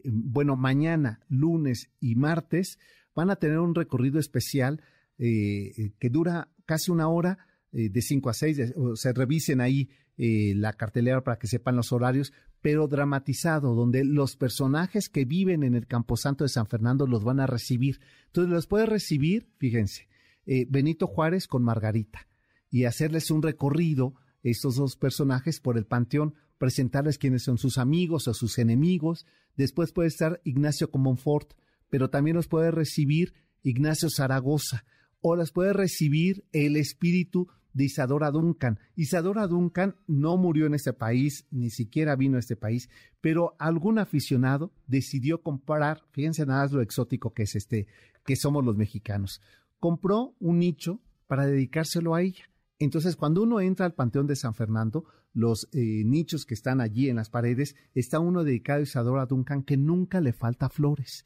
bueno, 0.05 0.55
mañana, 0.55 1.19
lunes 1.29 1.89
y 1.99 2.15
martes, 2.15 2.79
van 3.15 3.29
a 3.29 3.35
tener 3.35 3.59
un 3.59 3.75
recorrido 3.75 4.19
especial 4.19 4.81
que 5.17 6.09
dura 6.09 6.49
casi 6.65 6.89
una 6.89 7.07
hora, 7.09 7.37
eh, 7.73 7.89
de 7.89 8.01
5 8.01 8.29
a 8.29 8.33
6, 8.33 8.73
o 8.75 8.95
se 8.97 9.13
revisen 9.13 9.61
ahí 9.61 9.89
eh, 10.17 10.53
la 10.55 10.73
cartelera 10.73 11.23
para 11.23 11.39
que 11.39 11.47
sepan 11.47 11.77
los 11.77 11.93
horarios, 11.93 12.33
pero 12.61 12.87
dramatizado, 12.87 13.73
donde 13.73 14.05
los 14.05 14.35
personajes 14.35 15.09
que 15.09 15.25
viven 15.25 15.63
en 15.63 15.75
el 15.75 15.87
Camposanto 15.87 16.43
de 16.43 16.49
San 16.49 16.67
Fernando 16.67 17.07
los 17.07 17.23
van 17.23 17.39
a 17.39 17.47
recibir. 17.47 17.99
Entonces 18.27 18.53
los 18.53 18.67
puede 18.67 18.85
recibir, 18.85 19.49
fíjense, 19.57 20.07
eh, 20.45 20.65
Benito 20.69 21.07
Juárez 21.07 21.47
con 21.47 21.63
Margarita 21.63 22.27
y 22.69 22.85
hacerles 22.85 23.31
un 23.31 23.41
recorrido, 23.41 24.13
estos 24.43 24.75
dos 24.75 24.95
personajes, 24.95 25.59
por 25.59 25.77
el 25.77 25.85
panteón, 25.85 26.35
presentarles 26.57 27.17
quiénes 27.17 27.43
son 27.43 27.57
sus 27.57 27.77
amigos 27.77 28.27
o 28.27 28.33
sus 28.33 28.57
enemigos. 28.59 29.25
Después 29.55 29.91
puede 29.91 30.09
estar 30.09 30.41
Ignacio 30.43 30.89
Comonfort, 30.89 31.53
pero 31.89 32.09
también 32.09 32.35
los 32.35 32.47
puede 32.47 32.71
recibir 32.71 33.33
Ignacio 33.63 34.09
Zaragoza 34.09 34.85
o 35.19 35.35
las 35.35 35.51
puede 35.51 35.73
recibir 35.73 36.45
el 36.51 36.77
espíritu 36.77 37.47
de 37.73 37.85
Isadora 37.85 38.31
Duncan. 38.31 38.79
Isadora 38.95 39.47
Duncan 39.47 39.95
no 40.07 40.37
murió 40.37 40.65
en 40.65 40.73
este 40.73 40.93
país, 40.93 41.45
ni 41.51 41.69
siquiera 41.69 42.15
vino 42.15 42.37
a 42.37 42.39
este 42.39 42.55
país, 42.55 42.89
pero 43.21 43.55
algún 43.59 43.99
aficionado 43.99 44.71
decidió 44.87 45.41
comprar, 45.41 46.03
fíjense 46.11 46.45
nada 46.45 46.63
más 46.63 46.71
lo 46.71 46.81
exótico 46.81 47.33
que 47.33 47.43
es 47.43 47.55
este, 47.55 47.87
que 48.25 48.35
somos 48.35 48.63
los 48.63 48.75
mexicanos. 48.75 49.41
Compró 49.79 50.35
un 50.39 50.59
nicho 50.59 50.99
para 51.27 51.45
dedicárselo 51.45 52.15
a 52.15 52.21
ella. 52.21 52.49
Entonces, 52.79 53.15
cuando 53.15 53.43
uno 53.43 53.61
entra 53.61 53.85
al 53.85 53.93
Panteón 53.93 54.27
de 54.27 54.35
San 54.35 54.55
Fernando, 54.55 55.05
los 55.33 55.69
eh, 55.71 56.03
nichos 56.05 56.45
que 56.45 56.53
están 56.53 56.81
allí 56.81 57.09
en 57.09 57.15
las 57.15 57.29
paredes, 57.29 57.75
está 57.93 58.19
uno 58.19 58.43
dedicado 58.43 58.79
a 58.79 58.83
Isadora 58.83 59.25
Duncan 59.25 59.63
que 59.63 59.77
nunca 59.77 60.19
le 60.19 60.33
falta 60.33 60.69
flores 60.69 61.25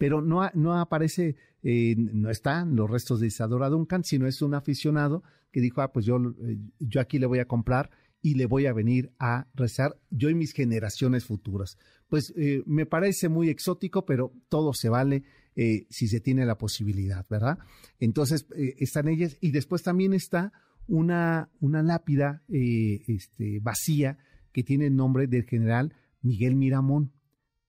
pero 0.00 0.22
no, 0.22 0.50
no 0.54 0.80
aparece, 0.80 1.36
eh, 1.62 1.94
no 1.94 2.30
están 2.30 2.74
los 2.74 2.88
restos 2.88 3.20
de 3.20 3.26
Isadora 3.26 3.68
Duncan, 3.68 4.02
sino 4.02 4.26
es 4.26 4.40
un 4.40 4.54
aficionado 4.54 5.22
que 5.52 5.60
dijo, 5.60 5.82
ah, 5.82 5.92
pues 5.92 6.06
yo, 6.06 6.16
eh, 6.16 6.56
yo 6.78 7.02
aquí 7.02 7.18
le 7.18 7.26
voy 7.26 7.38
a 7.38 7.44
comprar 7.44 7.90
y 8.22 8.36
le 8.36 8.46
voy 8.46 8.64
a 8.64 8.72
venir 8.72 9.12
a 9.18 9.46
rezar 9.52 10.00
yo 10.08 10.30
y 10.30 10.34
mis 10.34 10.54
generaciones 10.54 11.26
futuras. 11.26 11.76
Pues 12.08 12.32
eh, 12.34 12.62
me 12.64 12.86
parece 12.86 13.28
muy 13.28 13.50
exótico, 13.50 14.06
pero 14.06 14.32
todo 14.48 14.72
se 14.72 14.88
vale 14.88 15.22
si 15.90 16.08
se 16.08 16.20
tiene 16.20 16.46
la 16.46 16.56
posibilidad, 16.56 17.26
¿verdad? 17.28 17.58
Entonces 17.98 18.46
están 18.78 19.08
ellas 19.08 19.36
y 19.42 19.50
después 19.50 19.82
también 19.82 20.14
está 20.14 20.54
una, 20.86 21.50
una 21.60 21.82
lápida 21.82 22.42
este, 22.48 23.60
vacía 23.60 24.16
que 24.52 24.62
tiene 24.62 24.86
el 24.86 24.96
nombre 24.96 25.26
del 25.26 25.44
general 25.44 25.94
Miguel 26.22 26.56
Miramón, 26.56 27.12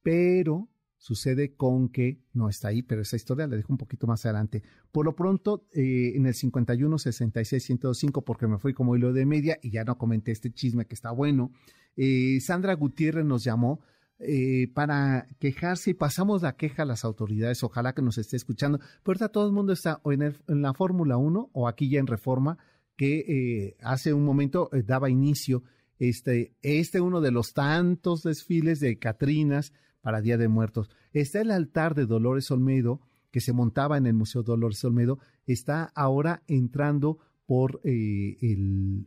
pero 0.04 0.70
Sucede 1.02 1.56
con 1.56 1.90
que 1.90 2.22
no 2.32 2.48
está 2.48 2.68
ahí, 2.68 2.84
pero 2.84 3.02
esa 3.02 3.16
historia 3.16 3.48
la 3.48 3.56
dejo 3.56 3.74
un 3.74 3.80
poquito 3.80 4.06
más 4.06 4.24
adelante. 4.24 4.62
Por 4.92 5.04
lo 5.04 5.16
pronto, 5.16 5.66
eh, 5.74 6.14
en 6.14 6.28
el 6.28 6.36
51 6.36 7.00
66 7.00 7.64
105, 7.64 8.24
porque 8.24 8.46
me 8.46 8.60
fui 8.60 8.76
como 8.76 8.96
hilo 8.96 9.12
de 9.12 9.26
media 9.26 9.58
y 9.64 9.72
ya 9.72 9.84
no 9.84 9.98
comenté 9.98 10.32
este 10.32 10.54
chisme 10.54 10.86
que 10.86 10.94
está 10.94 11.10
bueno. 11.10 11.52
Eh, 11.98 12.40
Sandra 12.40 12.76
Gutiérrez 12.76 13.26
nos 13.26 13.44
llamó 13.44 13.82
eh, 14.20 14.68
para 14.76 15.26
quejarse 15.40 15.90
y 15.90 15.94
pasamos 15.96 16.44
la 16.44 16.56
queja 16.56 16.84
a 16.84 16.86
las 16.86 17.04
autoridades. 17.04 17.64
Ojalá 17.64 17.94
que 17.94 18.04
nos 18.04 18.20
esté 18.20 18.38
escuchando. 18.38 18.78
Pero 18.78 19.00
ahorita 19.08 19.30
todo 19.30 19.48
el 19.48 19.54
mundo 19.54 19.74
está 19.74 20.02
o 20.04 20.12
en, 20.12 20.22
en 20.22 20.62
la 20.62 20.76
Fórmula 20.76 21.18
1 21.18 21.50
o 21.52 21.68
aquí 21.68 21.90
ya 21.90 22.00
en 22.00 22.06
Reforma, 22.06 22.60
que 22.96 23.76
hace 23.82 24.14
un 24.14 24.24
momento 24.24 24.70
daba 24.86 25.10
inicio 25.10 25.64
este, 25.98 26.54
este 26.62 27.02
uno 27.02 27.22
de 27.22 27.32
los 27.32 27.54
tantos 27.54 28.22
desfiles 28.22 28.80
de 28.80 29.00
Catrinas 29.00 29.74
para 30.02 30.22
Día 30.22 30.38
de 30.38 30.48
Muertos. 30.48 30.90
Está 31.14 31.42
el 31.42 31.52
altar 31.52 31.96
de 31.96 32.06
Dolores 32.06 32.52
Olmedo, 32.52 33.02
que 33.32 33.40
se 33.40 33.54
montaba 33.54 33.98
en 33.98 34.06
el 34.06 34.14
Museo 34.14 34.44
Dolores 34.44 34.84
Olmedo, 34.84 35.20
está 35.46 35.92
ahora 35.96 36.44
entrando 36.48 37.20
por 37.46 37.82
eh, 37.84 38.38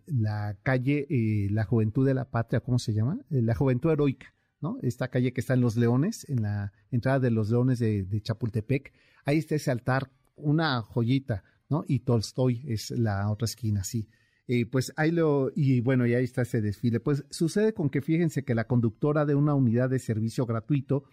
la 0.06 0.56
calle 0.62 1.06
eh, 1.08 1.48
La 1.50 1.64
Juventud 1.64 2.06
de 2.06 2.14
la 2.14 2.30
Patria, 2.30 2.60
¿cómo 2.60 2.78
se 2.78 2.92
llama? 2.92 3.18
Eh, 3.30 3.42
la 3.42 3.54
Juventud 3.54 3.90
Heroica, 3.90 4.34
¿no? 4.60 4.78
Esta 4.82 5.08
calle 5.08 5.32
que 5.32 5.40
está 5.40 5.54
en 5.54 5.60
Los 5.60 5.76
Leones, 5.76 6.28
en 6.28 6.42
la 6.42 6.72
entrada 6.90 7.20
de 7.20 7.30
Los 7.30 7.50
Leones 7.50 7.78
de, 7.78 8.04
de 8.04 8.20
Chapultepec. 8.20 8.92
Ahí 9.24 9.38
está 9.38 9.54
ese 9.54 9.70
altar, 9.70 10.10
una 10.36 10.82
joyita, 10.82 11.44
¿no? 11.70 11.84
Y 11.86 12.00
Tolstoy 12.00 12.64
es 12.66 12.90
la 12.90 13.30
otra 13.30 13.46
esquina, 13.46 13.84
sí. 13.84 14.08
Eh, 14.46 14.66
pues 14.66 14.92
ahí 14.96 15.10
lo, 15.10 15.50
y 15.54 15.80
bueno, 15.80 16.06
y 16.06 16.14
ahí 16.14 16.24
está 16.24 16.42
ese 16.42 16.60
desfile. 16.60 17.00
Pues 17.00 17.24
sucede 17.30 17.72
con 17.72 17.88
que 17.88 18.02
fíjense 18.02 18.44
que 18.44 18.54
la 18.54 18.66
conductora 18.66 19.24
de 19.24 19.34
una 19.34 19.54
unidad 19.54 19.88
de 19.90 19.98
servicio 19.98 20.44
gratuito 20.46 21.04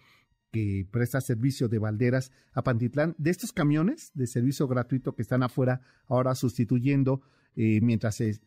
que 0.50 0.86
presta 0.90 1.20
servicio 1.22 1.68
de 1.68 1.78
balderas 1.78 2.30
a 2.52 2.62
Pantitlán, 2.62 3.14
de 3.16 3.30
estos 3.30 3.52
camiones 3.52 4.10
de 4.12 4.26
servicio 4.26 4.68
gratuito 4.68 5.14
que 5.14 5.22
están 5.22 5.42
afuera 5.42 5.80
ahora 6.08 6.34
sustituyendo, 6.34 7.22
eh, 7.56 7.80
mientras 7.80 8.20
es 8.20 8.42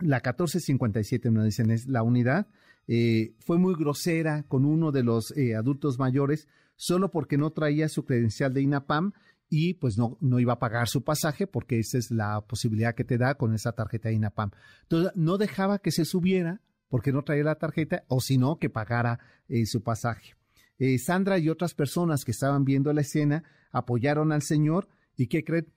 la 0.00 0.16
1457, 0.16 1.30
me 1.30 1.44
dicen, 1.44 1.70
es 1.70 1.86
la 1.86 2.02
unidad, 2.02 2.48
eh, 2.86 3.34
fue 3.40 3.58
muy 3.58 3.74
grosera 3.74 4.44
con 4.44 4.64
uno 4.64 4.92
de 4.92 5.02
los 5.02 5.34
adultos 5.56 5.98
mayores 5.98 6.48
solo 6.76 7.10
porque 7.10 7.36
no 7.36 7.50
traía 7.50 7.88
su 7.88 8.04
credencial 8.04 8.52
de 8.54 8.62
INAPAM 8.62 9.12
y 9.56 9.74
pues 9.74 9.96
no, 9.96 10.18
no 10.20 10.40
iba 10.40 10.54
a 10.54 10.58
pagar 10.58 10.88
su 10.88 11.04
pasaje 11.04 11.46
porque 11.46 11.78
esa 11.78 11.96
es 11.96 12.10
la 12.10 12.40
posibilidad 12.40 12.96
que 12.96 13.04
te 13.04 13.18
da 13.18 13.36
con 13.36 13.54
esa 13.54 13.70
tarjeta 13.70 14.08
de 14.08 14.16
INAPAM. 14.16 14.50
Entonces 14.82 15.12
no 15.14 15.38
dejaba 15.38 15.78
que 15.78 15.92
se 15.92 16.04
subiera 16.04 16.60
porque 16.88 17.12
no 17.12 17.22
traía 17.22 17.44
la 17.44 17.54
tarjeta 17.54 18.02
o 18.08 18.20
si 18.20 18.36
no 18.36 18.58
que 18.58 18.68
pagara 18.68 19.20
eh, 19.48 19.64
su 19.66 19.84
pasaje. 19.84 20.34
Eh, 20.80 20.98
Sandra 20.98 21.38
y 21.38 21.50
otras 21.50 21.72
personas 21.72 22.24
que 22.24 22.32
estaban 22.32 22.64
viendo 22.64 22.92
la 22.92 23.02
escena 23.02 23.44
apoyaron 23.70 24.32
al 24.32 24.42
señor 24.42 24.88
y 25.16 25.28
¿qué 25.28 25.44
creen? 25.44 25.72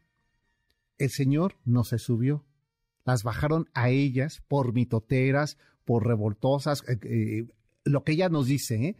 El 0.97 1.11
señor 1.11 1.57
no 1.63 1.83
se 1.83 1.99
subió. 1.99 2.45
Las 3.05 3.21
bajaron 3.21 3.69
a 3.75 3.89
ellas 3.89 4.41
por 4.47 4.73
mitoteras, 4.73 5.59
por 5.85 6.07
revoltosas, 6.07 6.83
eh, 7.03 7.45
lo 7.85 8.03
que 8.03 8.13
ella 8.13 8.29
nos 8.29 8.47
dice, 8.47 8.97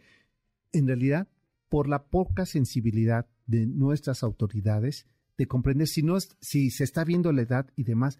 en 0.72 0.86
realidad 0.86 1.28
por 1.68 1.90
la 1.90 2.04
poca 2.04 2.46
sensibilidad 2.46 3.26
de 3.48 3.66
nuestras 3.66 4.24
autoridades 4.24 5.08
de 5.38 5.48
comprender 5.48 5.88
si 5.88 6.04
no 6.04 6.18
si 6.42 6.70
se 6.72 6.84
está 6.84 7.04
viendo 7.04 7.32
la 7.32 7.44
edad 7.44 7.68
y 7.76 7.84
demás, 7.84 8.20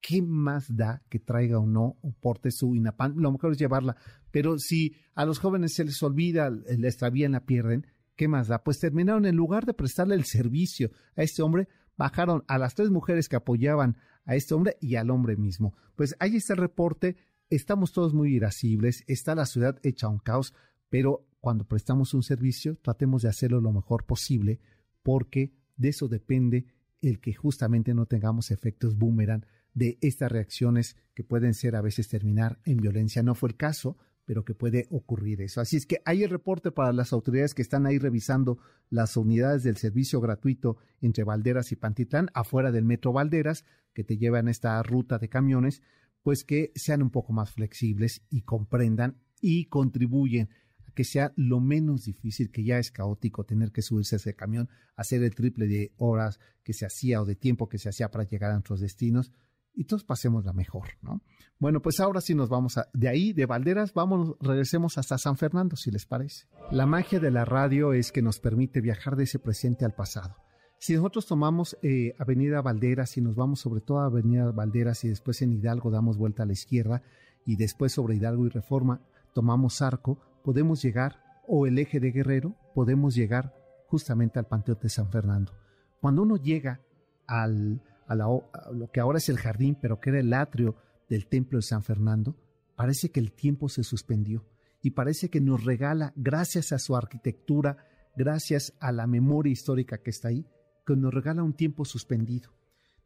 ¿qué 0.00 0.22
más 0.22 0.74
da 0.74 1.02
que 1.08 1.18
traiga 1.18 1.58
o 1.58 1.66
no 1.66 1.98
o 2.02 2.12
porte 2.20 2.50
su 2.50 2.74
INAPAN? 2.74 3.14
Lo 3.16 3.32
mejor 3.32 3.52
es 3.52 3.58
llevarla, 3.58 3.96
pero 4.30 4.58
si 4.58 4.96
a 5.14 5.24
los 5.24 5.38
jóvenes 5.38 5.74
se 5.74 5.84
les 5.84 6.02
olvida, 6.02 6.50
la 6.50 6.88
extravían, 6.88 7.32
la 7.32 7.44
pierden, 7.44 7.86
¿qué 8.16 8.28
más 8.28 8.48
da? 8.48 8.62
Pues 8.62 8.78
terminaron 8.78 9.26
en 9.26 9.36
lugar 9.36 9.66
de 9.66 9.74
prestarle 9.74 10.14
el 10.14 10.24
servicio 10.24 10.90
a 11.16 11.22
este 11.22 11.42
hombre, 11.42 11.68
bajaron 11.96 12.44
a 12.48 12.58
las 12.58 12.74
tres 12.74 12.90
mujeres 12.90 13.28
que 13.28 13.36
apoyaban 13.36 13.96
a 14.24 14.34
este 14.34 14.54
hombre 14.54 14.76
y 14.80 14.96
al 14.96 15.10
hombre 15.10 15.36
mismo. 15.36 15.74
Pues 15.96 16.16
ahí 16.18 16.36
está 16.36 16.54
el 16.54 16.60
reporte, 16.60 17.16
estamos 17.50 17.92
todos 17.92 18.14
muy 18.14 18.34
irascibles, 18.34 19.04
está 19.06 19.34
la 19.34 19.46
ciudad 19.46 19.78
hecha 19.82 20.08
un 20.08 20.18
caos, 20.18 20.54
pero 20.88 21.27
cuando 21.40 21.66
prestamos 21.66 22.14
un 22.14 22.22
servicio, 22.22 22.76
tratemos 22.82 23.22
de 23.22 23.28
hacerlo 23.28 23.60
lo 23.60 23.72
mejor 23.72 24.04
posible, 24.04 24.60
porque 25.02 25.54
de 25.76 25.88
eso 25.88 26.08
depende 26.08 26.66
el 27.00 27.20
que 27.20 27.34
justamente 27.34 27.94
no 27.94 28.06
tengamos 28.06 28.50
efectos 28.50 28.96
boomerang 28.96 29.46
de 29.72 29.98
estas 30.00 30.32
reacciones 30.32 30.96
que 31.14 31.22
pueden 31.22 31.54
ser 31.54 31.76
a 31.76 31.80
veces 31.80 32.08
terminar 32.08 32.58
en 32.64 32.78
violencia. 32.78 33.22
No 33.22 33.34
fue 33.34 33.50
el 33.50 33.56
caso, 33.56 33.96
pero 34.24 34.44
que 34.44 34.54
puede 34.54 34.86
ocurrir 34.90 35.40
eso. 35.40 35.60
Así 35.60 35.76
es 35.76 35.86
que 35.86 36.02
hay 36.04 36.22
el 36.22 36.30
reporte 36.30 36.70
para 36.70 36.92
las 36.92 37.12
autoridades 37.12 37.54
que 37.54 37.62
están 37.62 37.86
ahí 37.86 37.98
revisando 37.98 38.58
las 38.90 39.16
unidades 39.16 39.62
del 39.62 39.76
servicio 39.76 40.20
gratuito 40.20 40.76
entre 41.00 41.24
Valderas 41.24 41.72
y 41.72 41.76
Pantitlán, 41.76 42.28
afuera 42.34 42.72
del 42.72 42.84
metro 42.84 43.12
Valderas, 43.12 43.64
que 43.94 44.04
te 44.04 44.18
llevan 44.18 44.48
esta 44.48 44.82
ruta 44.82 45.18
de 45.18 45.28
camiones, 45.28 45.82
pues 46.22 46.44
que 46.44 46.72
sean 46.74 47.02
un 47.02 47.10
poco 47.10 47.32
más 47.32 47.52
flexibles 47.52 48.22
y 48.28 48.42
comprendan 48.42 49.16
y 49.40 49.66
contribuyen 49.66 50.50
que 50.94 51.04
sea 51.04 51.32
lo 51.36 51.60
menos 51.60 52.04
difícil, 52.04 52.50
que 52.50 52.64
ya 52.64 52.78
es 52.78 52.90
caótico 52.90 53.44
tener 53.44 53.72
que 53.72 53.82
subirse 53.82 54.16
a 54.16 54.18
ese 54.18 54.34
camión, 54.34 54.68
hacer 54.96 55.22
el 55.22 55.34
triple 55.34 55.66
de 55.66 55.92
horas 55.96 56.40
que 56.62 56.72
se 56.72 56.86
hacía 56.86 57.20
o 57.20 57.24
de 57.24 57.36
tiempo 57.36 57.68
que 57.68 57.78
se 57.78 57.88
hacía 57.88 58.10
para 58.10 58.24
llegar 58.24 58.50
a 58.50 58.54
nuestros 58.54 58.80
destinos 58.80 59.32
y 59.78 59.84
todos 59.84 60.02
pasemos 60.02 60.44
la 60.44 60.52
mejor, 60.52 60.88
¿no? 61.02 61.22
Bueno, 61.60 61.80
pues 61.80 62.00
ahora 62.00 62.20
sí 62.20 62.34
nos 62.34 62.48
vamos 62.48 62.78
a, 62.78 62.88
de 62.92 63.08
ahí, 63.08 63.32
de 63.32 63.46
Valderas, 63.46 63.94
vamos, 63.94 64.34
regresemos 64.40 64.98
hasta 64.98 65.18
San 65.18 65.36
Fernando, 65.36 65.76
si 65.76 65.92
les 65.92 66.04
parece. 66.04 66.48
La 66.72 66.84
magia 66.84 67.20
de 67.20 67.30
la 67.30 67.44
radio 67.44 67.92
es 67.92 68.10
que 68.10 68.20
nos 68.20 68.40
permite 68.40 68.80
viajar 68.80 69.14
de 69.14 69.22
ese 69.22 69.38
presente 69.38 69.84
al 69.84 69.94
pasado. 69.94 70.34
Si 70.80 70.94
nosotros 70.94 71.26
tomamos 71.26 71.76
eh, 71.82 72.14
Avenida 72.18 72.60
Valderas 72.60 73.16
y 73.18 73.20
nos 73.20 73.36
vamos 73.36 73.60
sobre 73.60 73.80
toda 73.80 74.06
Avenida 74.06 74.50
Valderas 74.50 75.04
y 75.04 75.08
después 75.08 75.42
en 75.42 75.52
Hidalgo 75.52 75.90
damos 75.92 76.16
vuelta 76.16 76.42
a 76.42 76.46
la 76.46 76.52
izquierda 76.54 77.02
y 77.46 77.54
después 77.54 77.92
sobre 77.92 78.16
Hidalgo 78.16 78.46
y 78.46 78.50
Reforma 78.50 79.00
tomamos 79.32 79.80
Arco, 79.80 80.18
podemos 80.42 80.82
llegar, 80.82 81.20
o 81.46 81.66
el 81.66 81.78
eje 81.78 82.00
de 82.00 82.10
Guerrero, 82.12 82.56
podemos 82.74 83.14
llegar 83.14 83.54
justamente 83.86 84.38
al 84.38 84.46
Panteón 84.46 84.78
de 84.82 84.88
San 84.88 85.10
Fernando. 85.10 85.52
Cuando 86.00 86.22
uno 86.22 86.36
llega 86.36 86.80
al, 87.26 87.80
a, 88.06 88.14
lo 88.14 88.90
que 88.92 89.00
ahora 89.00 89.18
es 89.18 89.28
el 89.28 89.38
jardín, 89.38 89.76
pero 89.80 90.00
que 90.00 90.10
era 90.10 90.20
el 90.20 90.32
atrio 90.32 90.76
del 91.08 91.26
Templo 91.26 91.58
de 91.58 91.62
San 91.62 91.82
Fernando, 91.82 92.36
parece 92.76 93.10
que 93.10 93.20
el 93.20 93.32
tiempo 93.32 93.68
se 93.68 93.82
suspendió 93.82 94.44
y 94.82 94.90
parece 94.90 95.30
que 95.30 95.40
nos 95.40 95.64
regala, 95.64 96.12
gracias 96.16 96.72
a 96.72 96.78
su 96.78 96.96
arquitectura, 96.96 97.78
gracias 98.16 98.74
a 98.80 98.92
la 98.92 99.06
memoria 99.06 99.52
histórica 99.52 99.98
que 99.98 100.10
está 100.10 100.28
ahí, 100.28 100.46
que 100.86 100.96
nos 100.96 101.12
regala 101.12 101.42
un 101.42 101.54
tiempo 101.54 101.84
suspendido, 101.84 102.50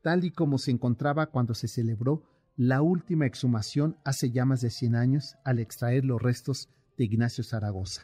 tal 0.02 0.24
y 0.24 0.30
como 0.30 0.58
se 0.58 0.70
encontraba 0.70 1.26
cuando 1.26 1.54
se 1.54 1.68
celebró 1.68 2.24
la 2.56 2.82
última 2.82 3.24
exhumación 3.24 3.96
hace 4.04 4.30
ya 4.30 4.44
más 4.44 4.60
de 4.60 4.70
100 4.70 4.94
años 4.94 5.36
al 5.44 5.58
extraer 5.58 6.04
los 6.04 6.20
restos 6.20 6.68
de 6.96 7.04
Ignacio 7.04 7.44
Zaragoza. 7.44 8.02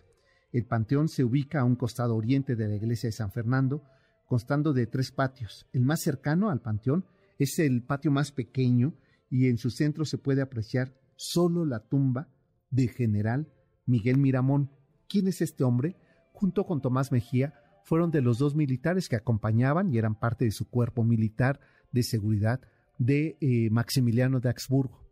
El 0.52 0.64
panteón 0.64 1.08
se 1.08 1.24
ubica 1.24 1.60
a 1.60 1.64
un 1.64 1.76
costado 1.76 2.16
oriente 2.16 2.56
de 2.56 2.68
la 2.68 2.76
iglesia 2.76 3.08
de 3.08 3.12
San 3.12 3.30
Fernando, 3.30 3.82
constando 4.26 4.72
de 4.72 4.86
tres 4.86 5.12
patios. 5.12 5.66
El 5.72 5.82
más 5.82 6.00
cercano 6.00 6.50
al 6.50 6.60
panteón 6.60 7.04
es 7.38 7.58
el 7.58 7.82
patio 7.82 8.10
más 8.10 8.32
pequeño 8.32 8.94
y 9.30 9.48
en 9.48 9.58
su 9.58 9.70
centro 9.70 10.04
se 10.04 10.18
puede 10.18 10.42
apreciar 10.42 10.94
solo 11.16 11.66
la 11.66 11.80
tumba 11.80 12.28
del 12.70 12.90
general 12.90 13.52
Miguel 13.86 14.18
Miramón. 14.18 14.70
¿Quién 15.08 15.28
es 15.28 15.40
este 15.40 15.64
hombre? 15.64 15.96
Junto 16.32 16.64
con 16.64 16.80
Tomás 16.80 17.12
Mejía, 17.12 17.54
fueron 17.84 18.10
de 18.10 18.20
los 18.20 18.38
dos 18.38 18.54
militares 18.54 19.08
que 19.08 19.16
acompañaban 19.16 19.92
y 19.92 19.98
eran 19.98 20.18
parte 20.18 20.44
de 20.44 20.50
su 20.50 20.68
cuerpo 20.68 21.04
militar 21.04 21.60
de 21.90 22.02
seguridad 22.02 22.60
de 22.98 23.38
eh, 23.40 23.70
Maximiliano 23.70 24.40
de 24.40 24.50
Habsburgo 24.50 25.07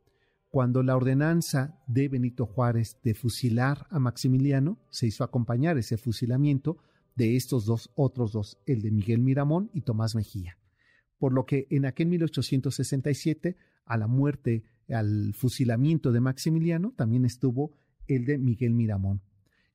cuando 0.56 0.82
la 0.82 0.96
ordenanza 0.96 1.78
de 1.86 2.08
Benito 2.08 2.46
Juárez 2.46 2.96
de 3.02 3.12
fusilar 3.12 3.86
a 3.90 3.98
Maximiliano 3.98 4.78
se 4.88 5.06
hizo 5.06 5.22
acompañar 5.22 5.76
ese 5.76 5.98
fusilamiento 5.98 6.78
de 7.14 7.36
estos 7.36 7.66
dos 7.66 7.90
otros 7.94 8.32
dos, 8.32 8.58
el 8.64 8.80
de 8.80 8.90
Miguel 8.90 9.20
Miramón 9.20 9.68
y 9.74 9.82
Tomás 9.82 10.14
Mejía. 10.14 10.56
Por 11.18 11.34
lo 11.34 11.44
que 11.44 11.66
en 11.68 11.84
aquel 11.84 12.06
1867, 12.06 13.58
a 13.84 13.98
la 13.98 14.06
muerte, 14.06 14.64
al 14.88 15.34
fusilamiento 15.34 16.10
de 16.10 16.20
Maximiliano, 16.20 16.94
también 16.96 17.26
estuvo 17.26 17.76
el 18.06 18.24
de 18.24 18.38
Miguel 18.38 18.72
Miramón. 18.72 19.20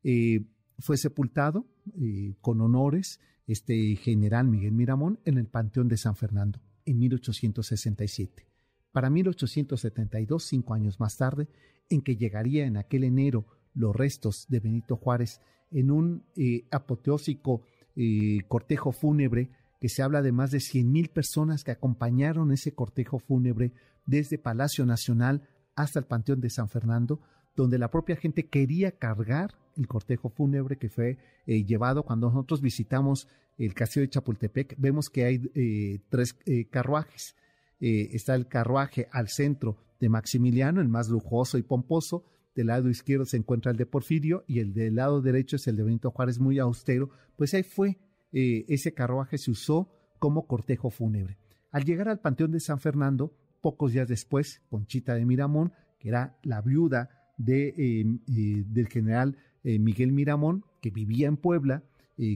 Eh, 0.01 0.47
fue 0.79 0.97
sepultado 0.97 1.67
eh, 1.95 2.33
con 2.41 2.59
honores 2.59 3.19
este 3.45 3.95
general 3.97 4.47
Miguel 4.47 4.71
Miramón 4.71 5.19
en 5.25 5.37
el 5.37 5.45
Panteón 5.45 5.89
de 5.89 5.97
San 5.97 6.15
Fernando 6.15 6.59
en 6.85 6.97
1867 6.97 8.50
para 8.91 9.10
1872, 9.10 10.43
cinco 10.43 10.73
años 10.73 10.99
más 10.99 11.17
tarde, 11.17 11.47
en 11.89 12.01
que 12.01 12.15
llegaría 12.15 12.65
en 12.65 12.77
aquel 12.77 13.04
enero 13.04 13.45
los 13.73 13.95
restos 13.95 14.45
de 14.49 14.60
Benito 14.60 14.95
Juárez 14.95 15.41
en 15.71 15.91
un 15.91 16.25
eh, 16.36 16.65
apoteósico 16.71 17.63
eh, 17.95 18.39
cortejo 18.47 18.91
fúnebre 18.91 19.49
que 19.80 19.89
se 19.89 20.04
habla 20.04 20.21
de 20.21 20.32
más 20.32 20.51
de 20.51 20.60
100.000 20.60 21.10
personas 21.10 21.63
que 21.63 21.71
acompañaron 21.71 22.51
ese 22.51 22.73
cortejo 22.73 23.19
fúnebre 23.19 23.73
desde 24.06 24.38
Palacio 24.38 24.86
Nacional 24.86 25.47
hasta 25.75 25.99
el 25.99 26.06
Panteón 26.06 26.41
de 26.41 26.49
San 26.49 26.69
Fernando, 26.69 27.21
donde 27.56 27.80
la 27.80 27.89
propia 27.89 28.15
gente 28.15 28.47
quería 28.47 28.91
cargar 28.91 29.56
el 29.77 29.88
cortejo 29.88 30.30
fúnebre 30.30 30.77
que 30.77 30.89
fue 30.89 31.17
eh, 31.47 31.63
llevado. 31.63 32.04
Cuando 32.04 32.30
nosotros 32.30 32.62
visitamos 32.62 33.27
el 33.58 33.73
castillo 33.73 34.06
de 34.06 34.10
Chapultepec, 34.10 34.75
vemos 34.77 35.10
que 35.10 35.25
hay 35.25 35.99
tres 36.10 36.36
carruajes 36.69 37.36
eh, 37.81 38.09
está 38.13 38.35
el 38.35 38.47
carruaje 38.47 39.07
al 39.11 39.27
centro 39.27 39.75
de 39.99 40.07
Maximiliano, 40.07 40.81
el 40.81 40.87
más 40.87 41.09
lujoso 41.09 41.57
y 41.57 41.63
pomposo. 41.63 42.23
Del 42.55 42.67
lado 42.67 42.89
izquierdo 42.89 43.25
se 43.25 43.37
encuentra 43.37 43.71
el 43.71 43.77
de 43.77 43.87
Porfirio 43.87 44.43
y 44.47 44.59
el 44.59 44.73
del 44.73 44.95
lado 44.95 45.21
derecho 45.21 45.55
es 45.55 45.65
el 45.67 45.77
de 45.77 45.83
Benito 45.83 46.11
Juárez, 46.11 46.39
muy 46.39 46.59
austero. 46.59 47.09
Pues 47.37 47.55
ahí 47.55 47.63
fue, 47.63 47.97
eh, 48.33 48.65
ese 48.67 48.93
carruaje 48.93 49.39
se 49.39 49.49
usó 49.49 49.89
como 50.19 50.45
cortejo 50.45 50.91
fúnebre. 50.91 51.39
Al 51.71 51.83
llegar 51.83 52.07
al 52.07 52.19
Panteón 52.19 52.51
de 52.51 52.59
San 52.59 52.79
Fernando, 52.79 53.33
pocos 53.61 53.93
días 53.93 54.07
después, 54.07 54.61
Conchita 54.69 55.15
de 55.15 55.25
Miramón, 55.25 55.73
que 55.97 56.09
era 56.09 56.37
la 56.43 56.61
viuda 56.61 57.09
de, 57.37 57.73
eh, 57.77 58.05
del 58.27 58.87
general 58.89 59.37
Miguel 59.63 60.11
Miramón, 60.11 60.65
que 60.81 60.89
vivía 60.89 61.27
en 61.27 61.37
Puebla, 61.37 61.83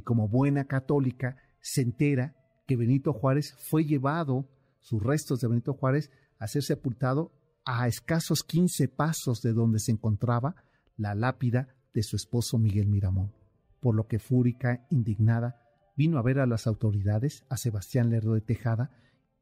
como 0.04 0.28
buena 0.28 0.66
católica, 0.66 1.38
se 1.60 1.82
entera 1.82 2.36
que 2.68 2.76
Benito 2.76 3.14
Juárez 3.14 3.56
fue 3.58 3.84
llevado 3.84 4.48
sus 4.86 5.02
restos 5.02 5.42
de 5.42 5.48
Benito 5.48 5.74
Juárez 5.74 6.12
a 6.38 6.48
ser 6.48 6.62
sepultado 6.62 7.32
a 7.66 7.88
escasos 7.88 8.44
15 8.44 8.88
pasos 8.88 9.42
de 9.42 9.52
donde 9.52 9.80
se 9.80 9.92
encontraba 9.92 10.56
la 10.96 11.16
lápida 11.16 11.76
de 11.92 12.04
su 12.04 12.16
esposo 12.16 12.60
Miguel 12.60 12.86
Miramón, 12.86 13.34
por 13.80 13.96
lo 13.96 14.06
que 14.06 14.20
fúrica, 14.20 14.86
indignada, 14.92 15.60
vino 15.98 16.20
a 16.20 16.22
ver 16.22 16.38
a 16.38 16.46
las 16.46 16.68
autoridades, 16.68 17.46
a 17.50 17.58
Sebastián 17.58 18.12
Lerdo 18.12 18.36
de 18.36 18.42
Tejada, 18.42 18.92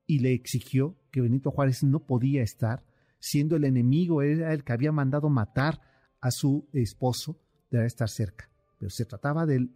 y 0.07 0.19
le 0.19 0.33
exigió 0.33 0.95
que 1.11 1.19
Benito 1.19 1.51
Juárez 1.51 1.83
no 1.83 2.05
podía 2.05 2.41
estar, 2.41 2.85
siendo 3.19 3.57
el 3.57 3.65
enemigo, 3.65 4.21
era 4.21 4.53
el 4.53 4.63
que 4.63 4.71
había 4.71 4.93
mandado 4.93 5.29
matar 5.29 5.81
a 6.21 6.31
su 6.31 6.69
esposo, 6.71 7.37
debe 7.69 7.87
estar 7.87 8.07
cerca. 8.07 8.49
Pero 8.79 8.89
se 8.89 9.03
trataba 9.03 9.45
del 9.45 9.75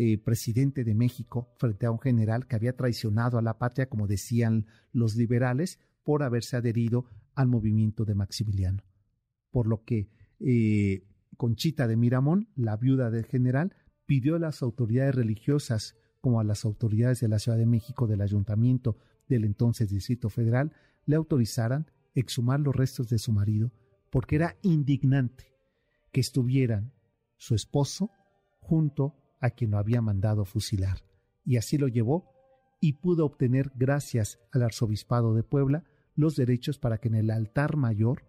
eh, 0.00 0.16
presidente 0.16 0.84
de 0.84 0.94
México 0.94 1.52
frente 1.58 1.84
a 1.84 1.90
un 1.90 1.98
general 1.98 2.46
que 2.46 2.54
había 2.54 2.76
traicionado 2.76 3.36
a 3.36 3.42
la 3.42 3.58
patria, 3.58 3.88
como 3.88 4.06
decían 4.06 4.66
los 4.92 5.16
liberales, 5.16 5.80
por 6.04 6.22
haberse 6.22 6.56
adherido 6.56 7.06
al 7.34 7.48
movimiento 7.48 8.04
de 8.04 8.14
Maximiliano. 8.14 8.84
Por 9.50 9.66
lo 9.66 9.82
que 9.82 10.08
eh, 10.38 11.02
Conchita 11.36 11.88
de 11.88 11.96
Miramón, 11.96 12.48
la 12.54 12.76
viuda 12.76 13.10
del 13.10 13.26
general, 13.26 13.74
pidió 14.06 14.36
a 14.36 14.38
las 14.38 14.62
autoridades 14.62 15.16
religiosas 15.16 15.96
como 16.20 16.38
a 16.38 16.44
las 16.44 16.64
autoridades 16.64 17.18
de 17.18 17.26
la 17.26 17.40
Ciudad 17.40 17.58
de 17.58 17.66
México 17.66 18.06
del 18.06 18.20
ayuntamiento 18.20 18.98
del 19.28 19.44
entonces 19.44 19.90
Distrito 19.90 20.30
Federal 20.30 20.70
le 21.06 21.16
autorizaran 21.16 21.90
exhumar 22.14 22.60
los 22.60 22.76
restos 22.76 23.08
de 23.08 23.18
su 23.18 23.32
marido 23.32 23.72
porque 24.10 24.36
era 24.36 24.56
indignante 24.62 25.52
que 26.12 26.20
estuvieran 26.20 26.92
su 27.36 27.56
esposo 27.56 28.12
junto 28.60 29.16
a 29.40 29.50
quien 29.50 29.72
lo 29.72 29.78
había 29.78 30.00
mandado 30.00 30.44
fusilar. 30.44 30.98
Y 31.44 31.56
así 31.56 31.78
lo 31.78 31.88
llevó 31.88 32.32
y 32.80 32.94
pudo 32.94 33.26
obtener, 33.26 33.72
gracias 33.74 34.38
al 34.52 34.62
arzobispado 34.62 35.34
de 35.34 35.42
Puebla, 35.42 35.84
los 36.14 36.36
derechos 36.36 36.78
para 36.78 36.98
que 36.98 37.08
en 37.08 37.14
el 37.14 37.30
altar 37.30 37.76
mayor, 37.76 38.24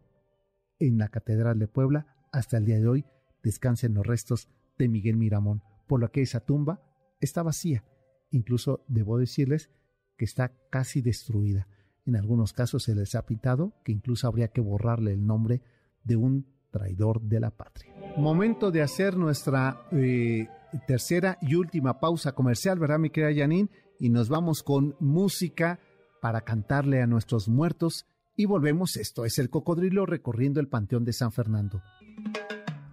en 0.80 0.98
la 0.98 1.10
Catedral 1.10 1.60
de 1.60 1.68
Puebla, 1.68 2.08
hasta 2.32 2.58
el 2.58 2.66
día 2.66 2.80
de 2.80 2.88
hoy, 2.88 3.06
descansen 3.44 3.94
los 3.94 4.06
restos 4.06 4.48
de 4.78 4.88
Miguel 4.88 5.18
Miramón, 5.18 5.64
por 5.88 6.00
lo 6.00 6.12
que 6.12 6.22
esa 6.22 6.40
tumba 6.40 6.82
está 7.20 7.44
vacía. 7.44 7.84
Incluso 8.32 8.86
debo 8.88 9.18
decirles 9.18 9.70
que 10.18 10.26
está 10.26 10.54
casi 10.70 11.02
destruida. 11.02 11.68
En 12.06 12.16
algunos 12.16 12.54
casos 12.54 12.84
se 12.84 12.96
les 12.96 13.16
ha 13.16 13.26
pintado 13.26 13.74
que 13.84 13.92
incluso 13.92 14.28
habría 14.28 14.50
que 14.50 14.62
borrarle 14.62 15.14
el 15.14 15.26
nombre 15.26 15.62
de 16.04 16.16
un 16.16 16.46
traidor 16.72 17.22
de 17.22 17.40
la 17.40 17.52
patria. 17.52 17.94
Momento 18.18 18.72
de 18.72 18.82
hacer 18.82 19.18
nuestra 19.18 19.88
eh, 19.92 20.48
tercera 20.88 21.38
y 21.42 21.56
última 21.56 22.00
pausa 22.00 22.34
comercial, 22.34 22.80
¿verdad, 22.80 23.00
mi 23.00 23.10
querida 23.10 23.42
Janine? 23.42 23.70
Y 24.00 24.10
nos 24.10 24.30
vamos 24.30 24.64
con 24.64 24.96
música 25.00 25.80
para 26.22 26.42
cantarle 26.42 27.02
a 27.02 27.08
nuestros 27.08 27.48
muertos 27.48 28.06
y 28.36 28.46
volvemos. 28.46 28.98
Esto 28.98 29.26
es 29.26 29.38
el 29.40 29.50
cocodrilo 29.50 30.06
recorriendo 30.06 30.60
el 30.60 30.68
Panteón 30.68 31.06
de 31.06 31.14
San 31.14 31.32
Fernando. 31.32 31.82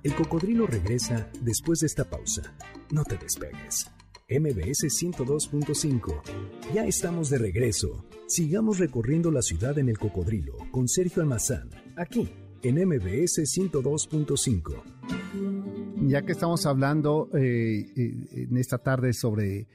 El 0.02 0.14
cocodrilo 0.14 0.66
regresa 0.66 1.28
después 1.42 1.80
de 1.80 1.86
esta 1.86 2.04
pausa. 2.04 2.54
No 2.92 3.04
te 3.04 3.16
despegues. 3.16 3.90
MBS 4.28 5.02
102.5. 5.02 6.22
Ya 6.74 6.84
estamos 6.84 7.30
de 7.30 7.38
regreso. 7.38 8.04
Sigamos 8.26 8.78
recorriendo 8.78 9.30
la 9.30 9.42
ciudad 9.42 9.78
en 9.78 9.88
el 9.88 9.98
cocodrilo 9.98 10.56
con 10.72 10.88
Sergio 10.88 11.22
Almazán, 11.22 11.70
aquí 11.96 12.28
en 12.62 12.88
MBS 12.88 13.38
102.5. 13.56 15.55
Ya 16.08 16.22
que 16.22 16.32
estamos 16.32 16.66
hablando 16.66 17.30
eh, 17.34 17.90
eh, 17.96 18.46
en 18.48 18.56
esta 18.56 18.78
tarde 18.78 19.12
sobre 19.12 19.66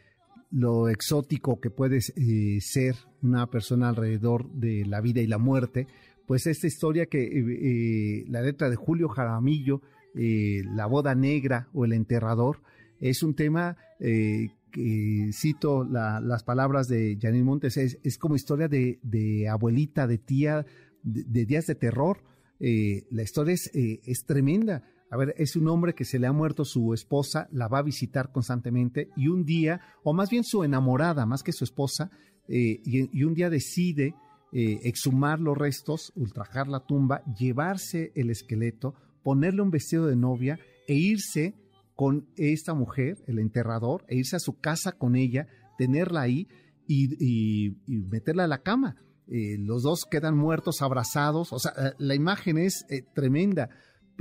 lo 0.49 0.87
exótico 0.87 1.59
que 1.59 1.69
puede 1.69 1.97
eh, 1.97 2.59
ser 2.61 2.95
una 3.21 3.47
persona 3.49 3.89
alrededor 3.89 4.49
de 4.53 4.85
la 4.85 5.01
vida 5.01 5.19
y 5.19 5.27
la 5.27 5.37
muerte, 5.37 5.87
pues 6.25 6.47
esta 6.47 6.67
historia 6.67 7.07
que 7.07 8.25
la 8.29 8.41
letra 8.41 8.69
de 8.69 8.77
Julio 8.77 9.09
Jaramillo, 9.09 9.81
La 10.13 10.85
boda 10.85 11.15
negra 11.15 11.67
o 11.73 11.83
El 11.83 11.91
enterrador, 11.91 12.61
es 13.01 13.23
un 13.23 13.33
tema 13.33 13.75
eh, 13.99 14.51
que 14.71 15.31
cito 15.33 15.83
las 15.83 16.43
palabras 16.43 16.87
de 16.87 17.17
Janine 17.21 17.43
Montes, 17.43 17.75
es, 17.75 18.17
como 18.17 18.35
historia 18.35 18.69
de, 18.69 19.47
abuelita, 19.49 20.07
de 20.07 20.17
tía, 20.17 20.65
de, 21.03 21.45
días 21.45 21.67
de 21.67 21.75
terror. 21.75 22.23
Eh, 22.61 23.05
la 23.09 23.23
historia 23.23 23.55
es, 23.55 23.69
eh, 23.73 23.99
es 24.05 24.23
tremenda. 24.25 24.83
A 25.11 25.17
ver, 25.17 25.35
es 25.37 25.55
un 25.55 25.67
hombre 25.67 25.93
que 25.93 26.05
se 26.05 26.17
le 26.17 26.25
ha 26.25 26.31
muerto 26.31 26.65
su 26.65 26.93
esposa, 26.93 27.47
la 27.51 27.67
va 27.67 27.79
a 27.79 27.83
visitar 27.83 28.31
constantemente 28.31 29.09
y 29.15 29.27
un 29.27 29.45
día, 29.45 29.81
o 30.03 30.13
más 30.13 30.29
bien 30.29 30.43
su 30.43 30.63
enamorada, 30.63 31.25
más 31.25 31.43
que 31.43 31.51
su 31.51 31.63
esposa, 31.63 32.09
y, 32.47 33.23
un 33.23 33.33
día 33.33 33.49
decide 33.49 34.15
exhumar 34.51 35.39
los 35.39 35.57
restos, 35.57 36.11
ultrajar 36.15 36.67
la 36.67 36.85
tumba, 36.85 37.23
llevarse 37.37 38.11
el 38.15 38.29
esqueleto, 38.29 38.95
ponerle 39.23 39.61
un 39.61 39.69
vestido 39.69 40.07
de 40.07 40.15
novia 40.15 40.59
e 40.87 40.95
irse 40.95 41.55
con 41.95 42.27
esta 42.35 42.73
mujer, 42.73 43.23
el 43.27 43.39
enterrador, 43.39 44.03
e 44.07 44.15
irse 44.15 44.35
a 44.35 44.39
su 44.39 44.59
casa 44.59 44.93
con 44.93 45.15
ella, 45.15 45.47
tenerla 45.77 46.21
ahí 46.21 46.47
y, 46.87 47.75
meterla 47.87 48.45
a 48.45 48.47
la 48.47 48.63
cama. 48.63 48.95
Eh, 49.27 49.57
los 49.59 49.83
dos 49.83 50.05
quedan 50.09 50.35
muertos, 50.35 50.81
abrazados, 50.81 51.53
o 51.53 51.59
sea, 51.59 51.71
eh, 51.77 51.93
la 51.99 52.15
imagen 52.15 52.57
es 52.57 52.85
eh, 52.89 53.03
tremenda, 53.13 53.69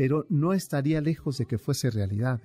pero 0.01 0.25
no 0.31 0.55
estaría 0.55 1.03
lejos 1.03 1.37
de 1.37 1.45
que 1.45 1.59
fuese 1.59 1.91
realidad. 1.91 2.41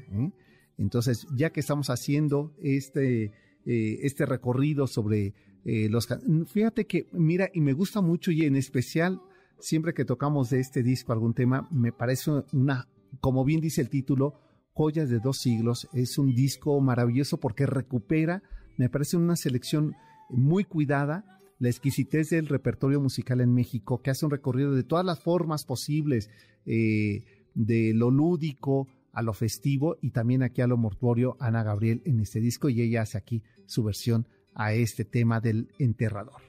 Entonces, 0.78 1.26
ya 1.38 1.52
que 1.52 1.62
estamos 1.62 1.90
haciendo 1.90 2.54
este, 2.62 3.32
este 3.64 4.26
recorrido 4.26 4.88
sobre 4.88 5.34
los... 5.64 6.10
Fíjate 6.48 6.86
que, 6.86 7.08
mira, 7.14 7.50
y 7.54 7.62
me 7.62 7.72
gusta 7.72 8.02
mucho 8.02 8.32
y 8.32 8.44
en 8.44 8.58
especial, 8.58 9.22
siempre 9.58 9.94
que 9.94 10.04
tocamos 10.04 10.50
de 10.50 10.60
este 10.60 10.84
disco 10.84 11.14
algún 11.14 11.34
tema, 11.34 11.66
me 11.72 11.94
parece 11.94 12.30
una, 12.52 12.90
como 13.22 13.46
bien 13.46 13.62
dice 13.62 13.80
el 13.80 13.90
título, 13.90 14.34
Joyas 14.74 15.10
de 15.10 15.20
dos 15.20 15.38
siglos. 15.38 15.88
Es 15.94 16.18
un 16.18 16.36
disco 16.36 16.82
maravilloso 16.82 17.40
porque 17.40 17.66
recupera, 17.66 18.44
me 18.76 18.90
parece 18.90 19.16
una 19.16 19.38
selección 19.38 19.94
muy 20.30 20.66
cuidada, 20.66 21.40
la 21.60 21.70
exquisitez 21.70 22.32
del 22.32 22.48
repertorio 22.48 23.00
musical 23.00 23.40
en 23.40 23.54
México, 23.54 24.02
que 24.02 24.10
hace 24.10 24.26
un 24.26 24.32
recorrido 24.32 24.76
de 24.76 24.84
todas 24.84 25.06
las 25.06 25.22
formas 25.22 25.64
posibles, 25.64 26.30
eh, 26.66 27.24
de 27.56 27.94
lo 27.96 28.12
lúdico 28.12 28.88
a 29.12 29.22
lo 29.22 29.34
festivo 29.34 29.98
y 30.02 30.12
también 30.12 30.44
aquí 30.44 30.62
a 30.62 30.68
lo 30.68 30.78
mortuorio, 30.78 31.38
Ana 31.40 31.64
Gabriel 31.64 32.02
en 32.06 32.20
este 32.20 32.40
disco 32.40 32.70
y 32.70 32.82
ella 32.82 33.02
hace 33.02 33.18
aquí 33.18 33.42
su 33.66 33.84
versión 33.84 34.28
a 34.54 34.74
este 34.74 35.06
tema 35.06 35.42
del 35.42 35.70
enterrador. 35.80 36.42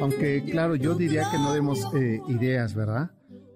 Aunque 0.00 0.44
claro, 0.44 0.76
yo 0.76 0.94
diría 0.94 1.28
que 1.30 1.38
no 1.38 1.52
demos 1.52 1.92
eh, 1.94 2.20
ideas, 2.28 2.74
¿verdad? 2.74 3.10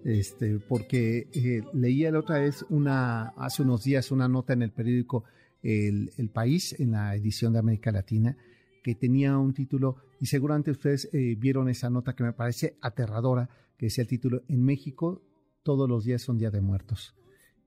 este, 0.04 0.58
porque 0.58 1.28
eh, 1.32 1.62
leía 1.72 2.10
la 2.10 2.20
otra 2.20 2.38
vez 2.38 2.64
una, 2.70 3.28
hace 3.36 3.62
unos 3.62 3.84
días 3.84 4.10
una 4.10 4.28
nota 4.28 4.52
en 4.52 4.62
el 4.62 4.70
periódico 4.70 5.24
el, 5.62 6.30
País, 6.32 6.74
en 6.78 6.92
la 6.92 7.14
edición 7.14 7.52
de 7.52 7.58
América 7.58 7.90
Latina, 7.90 8.36
que 8.82 8.94
tenía 8.94 9.36
un 9.36 9.52
título, 9.52 9.96
y 10.20 10.26
seguramente 10.26 10.70
ustedes 10.70 11.10
eh, 11.12 11.34
vieron 11.36 11.68
esa 11.68 11.90
nota 11.90 12.14
que 12.14 12.22
me 12.22 12.32
parece 12.32 12.76
aterradora, 12.80 13.50
que 13.76 13.86
decía 13.86 14.02
el 14.02 14.08
título, 14.08 14.42
En 14.48 14.64
México 14.64 15.20
todos 15.68 15.86
los 15.86 16.04
días 16.04 16.22
son 16.22 16.38
Día 16.38 16.50
de 16.50 16.62
Muertos. 16.62 17.14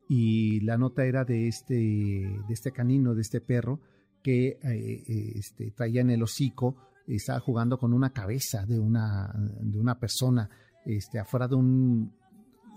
Y 0.10 0.62
la 0.62 0.76
nota 0.76 1.06
era 1.06 1.24
de 1.24 1.48
este, 1.48 1.76
de 1.76 2.52
este 2.52 2.72
canino, 2.72 3.14
de 3.14 3.22
este 3.22 3.42
perro, 3.42 3.80
que 4.24 4.58
eh, 4.64 5.04
este, 5.36 5.70
traía 5.70 6.02
en 6.02 6.10
el 6.10 6.24
hocico, 6.24 6.78
estaba 7.06 7.40
jugando 7.40 7.78
con 7.78 7.94
una 7.94 8.12
cabeza 8.12 8.66
de 8.66 8.80
una, 8.80 9.32
de 9.36 9.80
una 9.80 10.00
persona 10.00 10.50
este, 10.84 11.20
afuera 11.20 11.48
de 11.48 11.54
un 11.54 12.12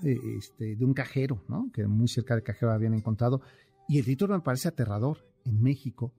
eh, 0.02 0.18
este, 0.36 0.76
de 0.76 0.84
un 0.84 0.92
cajero, 0.92 1.42
¿no? 1.48 1.70
que 1.72 1.86
muy 1.86 2.06
cerca 2.06 2.34
del 2.34 2.44
cajero 2.44 2.72
habían 2.72 2.92
encontrado. 2.92 3.40
Y 3.88 3.98
el 3.98 4.04
título 4.04 4.34
me 4.34 4.42
parece 4.42 4.68
aterrador. 4.68 5.26
En 5.46 5.62
México, 5.62 6.12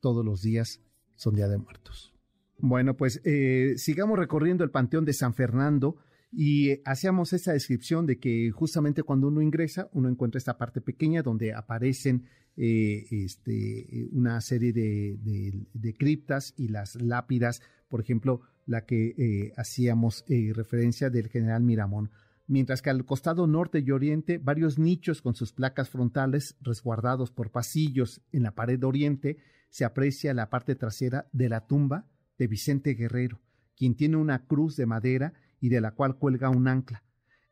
todos 0.00 0.22
los 0.22 0.42
días 0.42 0.82
son 1.14 1.34
Día 1.34 1.48
de 1.48 1.56
Muertos. 1.56 2.12
Bueno, 2.58 2.94
pues 2.94 3.22
eh, 3.24 3.72
sigamos 3.78 4.18
recorriendo 4.18 4.64
el 4.64 4.70
Panteón 4.70 5.06
de 5.06 5.14
San 5.14 5.32
Fernando 5.32 5.96
y 6.32 6.70
eh, 6.70 6.82
hacíamos 6.84 7.32
esta 7.32 7.52
descripción 7.52 8.06
de 8.06 8.18
que 8.18 8.50
justamente 8.50 9.02
cuando 9.02 9.28
uno 9.28 9.42
ingresa, 9.42 9.88
uno 9.92 10.08
encuentra 10.08 10.38
esta 10.38 10.58
parte 10.58 10.80
pequeña 10.80 11.22
donde 11.22 11.52
aparecen 11.52 12.26
este, 12.56 14.08
una 14.12 14.40
serie 14.42 14.72
de, 14.72 15.96
criptas 15.98 16.52
y 16.58 16.68
las 16.68 16.96
lápidas, 16.96 17.62
por 17.88 18.00
ejemplo, 18.00 18.42
la 18.66 18.84
que 18.84 19.52
hacíamos 19.56 20.24
referencia 20.54 21.08
del 21.08 21.28
general 21.28 21.62
Miramón. 21.62 22.10
Mientras 22.50 22.82
que 22.82 22.90
al 22.90 23.04
costado 23.04 23.46
norte 23.46 23.78
y 23.78 23.92
oriente 23.92 24.38
varios 24.38 24.76
nichos 24.76 25.22
con 25.22 25.36
sus 25.36 25.52
placas 25.52 25.88
frontales 25.88 26.56
resguardados 26.60 27.30
por 27.30 27.52
pasillos 27.52 28.22
en 28.32 28.42
la 28.42 28.56
pared 28.56 28.82
oriente 28.82 29.38
se 29.68 29.84
aprecia 29.84 30.34
la 30.34 30.50
parte 30.50 30.74
trasera 30.74 31.28
de 31.32 31.48
la 31.48 31.68
tumba 31.68 32.08
de 32.38 32.48
Vicente 32.48 32.94
Guerrero, 32.94 33.40
quien 33.76 33.94
tiene 33.94 34.16
una 34.16 34.46
cruz 34.46 34.74
de 34.76 34.86
madera 34.86 35.32
y 35.60 35.68
de 35.68 35.80
la 35.80 35.92
cual 35.92 36.16
cuelga 36.16 36.50
un 36.50 36.68
ancla, 36.68 37.02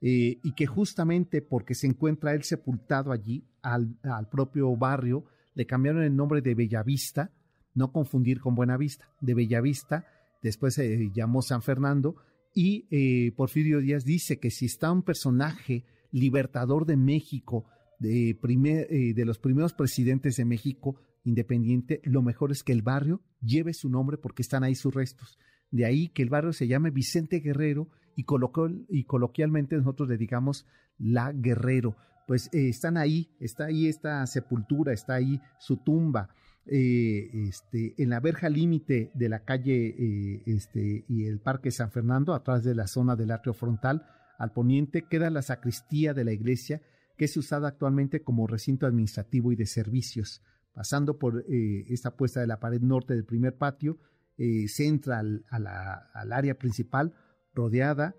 eh, 0.01 0.39
y 0.43 0.53
que 0.53 0.67
justamente 0.67 1.43
porque 1.43 1.75
se 1.75 1.87
encuentra 1.87 2.35
él 2.35 2.43
sepultado 2.43 3.13
allí, 3.13 3.45
al, 3.63 3.99
propio 4.31 4.75
barrio, 4.77 5.25
le 5.55 5.67
cambiaron 5.67 6.03
el 6.03 6.15
nombre 6.15 6.41
de 6.41 6.55
Bellavista, 6.55 7.33
no 7.75 7.93
confundir 7.93 8.41
con 8.41 8.55
Buenavista, 8.55 9.09
de 9.21 9.35
Bellavista, 9.35 10.07
después 10.43 10.75
se 10.75 11.11
llamó 11.13 11.43
San 11.43 11.63
Fernando, 11.63 12.17
y 12.55 12.87
eh, 12.91 13.33
Porfirio 13.33 13.81
Díaz 13.81 14.05
dice 14.05 14.39
que 14.39 14.51
si 14.51 14.67
está 14.67 14.91
un 14.91 15.03
personaje 15.03 15.85
libertador 16.11 16.87
de 16.87 16.97
México, 16.97 17.67
de, 17.99 18.31
eh, 18.31 19.15
de 19.15 19.25
los 19.25 19.39
primeros 19.39 19.75
presidentes 19.75 20.37
de 20.37 20.45
México 20.45 20.97
independiente, 21.25 22.01
lo 22.05 22.23
mejor 22.23 22.53
es 22.53 22.63
que 22.63 22.73
el 22.73 22.83
barrio 22.83 23.21
lleve 23.41 23.75
su 23.75 23.89
nombre 23.89 24.17
porque 24.17 24.43
están 24.43 24.65
ahí 24.65 24.75
sus 24.75 24.95
restos. 24.95 25.39
De 25.71 25.85
ahí 25.85 26.09
que 26.09 26.23
el 26.23 26.31
barrio 26.31 26.53
se 26.53 26.67
llame 26.67 26.91
Vicente 26.91 27.41
Guerrero 27.41 27.89
y, 28.19 29.05
coloquialmente 29.05 29.77
nosotros 29.77 30.09
le 30.09 30.17
digamos 30.17 30.67
La 30.99 31.33
Guerrero. 31.33 31.97
Pues 32.27 32.49
eh, 32.53 32.69
están 32.69 32.97
ahí, 32.97 33.31
está 33.39 33.67
ahí 33.67 33.87
esta 33.87 34.27
sepultura, 34.27 34.93
está 34.93 35.15
ahí 35.15 35.41
su 35.59 35.77
tumba. 35.79 36.29
Eh, 36.67 37.31
este, 37.49 37.95
en 37.97 38.11
la 38.11 38.21
verja 38.21 38.51
límite 38.51 39.11
de 39.15 39.29
la 39.29 39.45
calle 39.45 39.95
eh, 39.99 40.43
este, 40.47 41.05
y 41.09 41.25
el 41.27 41.39
Parque 41.39 41.71
San 41.71 41.91
Fernando, 41.91 42.35
atrás 42.35 42.65
de 42.65 42.75
la 42.75 42.87
zona 42.87 43.15
del 43.17 43.31
atrio 43.31 43.55
frontal, 43.55 44.05
al 44.37 44.53
poniente 44.53 45.07
queda 45.09 45.31
la 45.31 45.43
sacristía 45.43 46.13
de 46.13 46.25
la 46.25 46.33
iglesia, 46.33 46.83
que 47.17 47.25
es 47.27 47.37
usada 47.37 47.69
actualmente 47.69 48.23
como 48.23 48.47
recinto 48.47 48.87
administrativo 48.87 49.53
y 49.53 49.57
de 49.57 49.67
servicios. 49.67 50.43
Pasando 50.75 51.19
por 51.19 51.45
esta 51.49 52.17
puesta 52.17 52.41
de 52.41 52.47
la 52.47 52.61
pared 52.61 52.81
norte 52.81 53.15
del 53.15 53.25
primer 53.25 53.57
patio, 53.57 53.99
se 54.39 54.87
entra 54.87 55.19
al, 55.19 56.33
área 56.33 56.55
principal 56.59 57.15
rodeada 57.55 58.15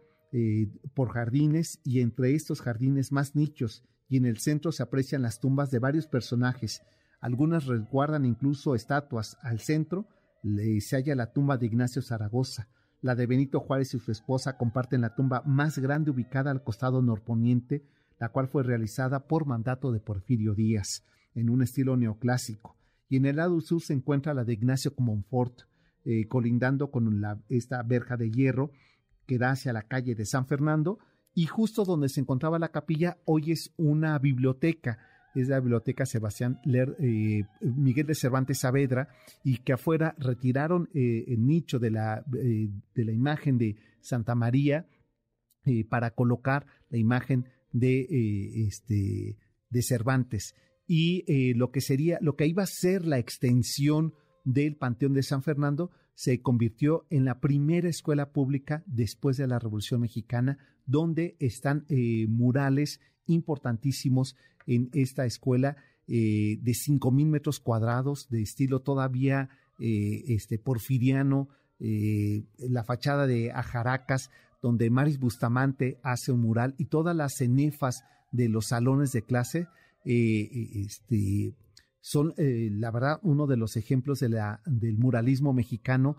por 0.94 1.10
jardines 1.10 1.80
y 1.84 2.02
entre 2.02 2.36
estos 2.36 2.62
jardines 2.62 3.12
más 3.12 3.36
nichos 3.36 3.84
y 4.10 4.18
en 4.18 4.26
el 4.26 4.38
centro 4.38 4.72
se 4.72 4.84
aprecian 4.84 5.22
las 5.22 5.40
tumbas 5.40 5.72
de 5.72 5.80
varios 5.80 6.08
personajes, 6.08 6.82
algunas 7.20 7.66
resguardan 7.66 8.26
incluso 8.26 8.76
estatuas. 8.76 9.38
Al 9.42 9.60
centro 9.60 10.08
se 10.80 10.96
halla 10.96 11.16
la 11.16 11.32
tumba 11.32 11.58
de 11.58 11.66
Ignacio 11.66 12.02
Zaragoza. 12.02 12.70
La 13.02 13.16
de 13.16 13.28
Benito 13.28 13.60
Juárez 13.60 13.94
y 13.94 14.00
su 14.00 14.12
esposa 14.12 14.58
comparten 14.58 15.02
la 15.02 15.16
tumba 15.16 15.42
más 15.46 15.80
grande 15.80 16.12
ubicada 16.12 16.52
al 16.52 16.64
costado 16.64 17.02
norponiente, 17.02 17.86
la 18.20 18.30
cual 18.30 18.48
fue 18.48 18.64
realizada 18.64 19.28
por 19.28 19.46
mandato 19.46 19.92
de 19.92 20.00
Porfirio 20.00 20.54
Díaz, 20.54 21.06
en 21.34 21.50
un 21.50 21.62
estilo 21.62 21.96
neoclásico. 21.96 22.76
Y 23.08 23.18
en 23.18 23.26
el 23.26 23.38
lado 23.38 23.60
sur 23.62 23.82
se 23.82 23.94
encuentra 23.94 24.34
la 24.34 24.44
de 24.44 24.54
Ignacio 24.54 24.94
Comonfort, 24.94 25.62
eh, 26.06 26.28
colindando 26.28 26.92
con 26.92 27.22
esta 27.50 27.84
verja 27.84 28.16
de 28.16 28.32
hierro 28.32 28.72
que 29.26 29.38
da 29.38 29.52
hacia 29.52 29.74
la 29.74 29.84
calle 29.84 30.16
de 30.16 30.26
San 30.26 30.48
Fernando, 30.48 31.00
y 31.36 31.46
justo 31.46 31.86
donde 31.86 32.10
se 32.10 32.22
encontraba 32.22 32.58
la 32.58 32.70
capilla 32.70 33.18
hoy 33.26 33.52
es 33.52 33.74
una 33.78 34.18
biblioteca 34.18 34.98
es 35.36 35.48
la 35.48 35.60
biblioteca 35.60 36.06
Sebastián 36.06 36.60
eh, 36.66 37.44
Miguel 37.62 38.08
de 38.08 38.16
Cervantes 38.16 38.60
Saavedra 38.60 39.10
y 39.44 39.58
que 39.58 39.74
afuera 39.74 40.16
retiraron 40.18 40.90
eh, 40.94 41.26
el 41.28 41.46
nicho 41.46 41.80
de 41.80 41.92
la, 41.92 42.24
de 42.26 43.06
la 43.06 43.12
imagen 43.12 43.58
de 43.58 43.76
Santa 44.02 44.34
María 44.34 44.88
para 45.88 46.12
colocar 46.12 46.66
la 46.90 46.98
imagen 46.98 47.46
de, 47.72 48.66
este, 48.68 49.38
de 49.70 49.82
Cervantes. 49.84 50.56
Y 50.88 51.54
lo 51.54 51.70
que 51.70 51.82
sería, 51.82 52.18
lo 52.22 52.36
que 52.36 52.48
iba 52.48 52.64
a 52.64 52.68
ser 52.68 53.06
la 53.06 53.20
extensión 53.20 54.14
del 54.54 54.76
Panteón 54.76 55.14
de 55.14 55.24
San 55.24 55.44
Fernando 55.44 55.92
se 56.16 56.42
convirtió 56.42 57.06
en 57.10 57.26
la 57.26 57.40
primera 57.40 57.88
escuela 57.88 58.32
pública 58.32 58.84
después 58.86 59.38
de 59.38 59.48
la 59.48 59.60
Revolución 59.60 60.02
Mexicana, 60.02 60.58
donde 60.86 61.36
están 61.40 61.86
murales 62.28 63.00
importantísimos 63.26 64.36
en 64.66 64.90
esta 64.94 65.26
escuela 65.26 65.78
eh, 66.12 66.58
de 66.62 66.72
5.000 66.72 67.28
metros 67.28 67.60
cuadrados, 67.60 68.30
de 68.30 68.42
estilo 68.42 68.82
todavía 68.82 69.50
eh, 69.80 70.24
este, 70.28 70.58
porfiriano, 70.58 71.50
eh, 71.80 72.46
la 72.58 72.84
fachada 72.84 73.28
de 73.28 73.52
Ajaracas, 73.52 74.32
donde 74.62 74.90
Maris 74.90 75.20
Bustamante 75.20 76.00
hace 76.02 76.32
un 76.32 76.42
mural 76.42 76.74
y 76.80 76.86
todas 76.86 77.16
las 77.16 77.36
cenefas 77.36 78.04
de 78.32 78.50
los 78.50 78.70
salones 78.70 79.12
de 79.12 79.22
clase 79.22 79.68
este, 80.04 81.54
son, 82.02 82.34
la 82.38 82.92
verdad, 82.92 83.20
uno 83.24 83.48
de 83.48 83.58
los 83.58 83.76
ejemplos 83.76 84.20
del 84.20 84.98
muralismo 84.98 85.54
mexicano 85.54 86.18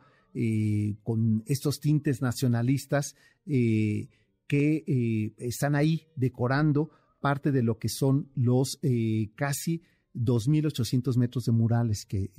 con 1.03 1.43
estos 1.47 1.81
tintes 1.81 2.22
nacionalistas 2.22 3.16
que 3.45 5.35
están 5.39 5.74
ahí 5.74 6.07
decorando 6.16 6.91
parte 7.20 7.53
de 7.53 7.62
lo 7.62 7.78
que 7.78 7.89
son 7.89 8.31
los 8.35 8.78
eh, 8.83 9.31
casi 9.37 9.83
2.800 10.14 11.16
metros 11.16 11.45
de 11.45 11.53
murales 11.53 12.05
que, 12.05 12.31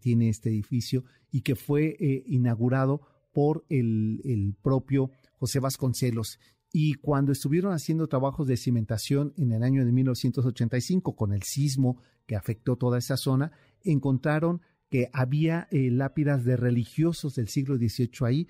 tiene 0.00 0.28
este 0.28 0.50
edificio 0.50 1.04
y 1.32 1.40
que 1.40 1.56
fue 1.56 1.96
eh, 1.98 2.22
inaugurado 2.26 3.00
por 3.32 3.64
el, 3.68 4.54
propio 4.62 5.10
José 5.38 5.58
Vasconcelos. 5.58 6.38
Y 6.78 6.92
cuando 6.92 7.32
estuvieron 7.32 7.72
haciendo 7.72 8.06
trabajos 8.06 8.46
de 8.46 8.58
cimentación 8.58 9.32
en 9.38 9.50
el 9.52 9.62
año 9.62 9.82
de 9.82 9.92
1985 9.92 11.16
con 11.16 11.32
el 11.32 11.42
sismo 11.42 12.02
que 12.26 12.36
afectó 12.36 12.76
toda 12.76 12.98
esa 12.98 13.16
zona, 13.16 13.50
encontraron 13.82 14.60
que 14.90 15.08
había 15.14 15.68
eh, 15.70 15.90
lápidas 15.90 16.44
de 16.44 16.54
religiosos 16.54 17.34
del 17.34 17.48
siglo 17.48 17.78
XVIII 17.78 18.10
ahí, 18.26 18.48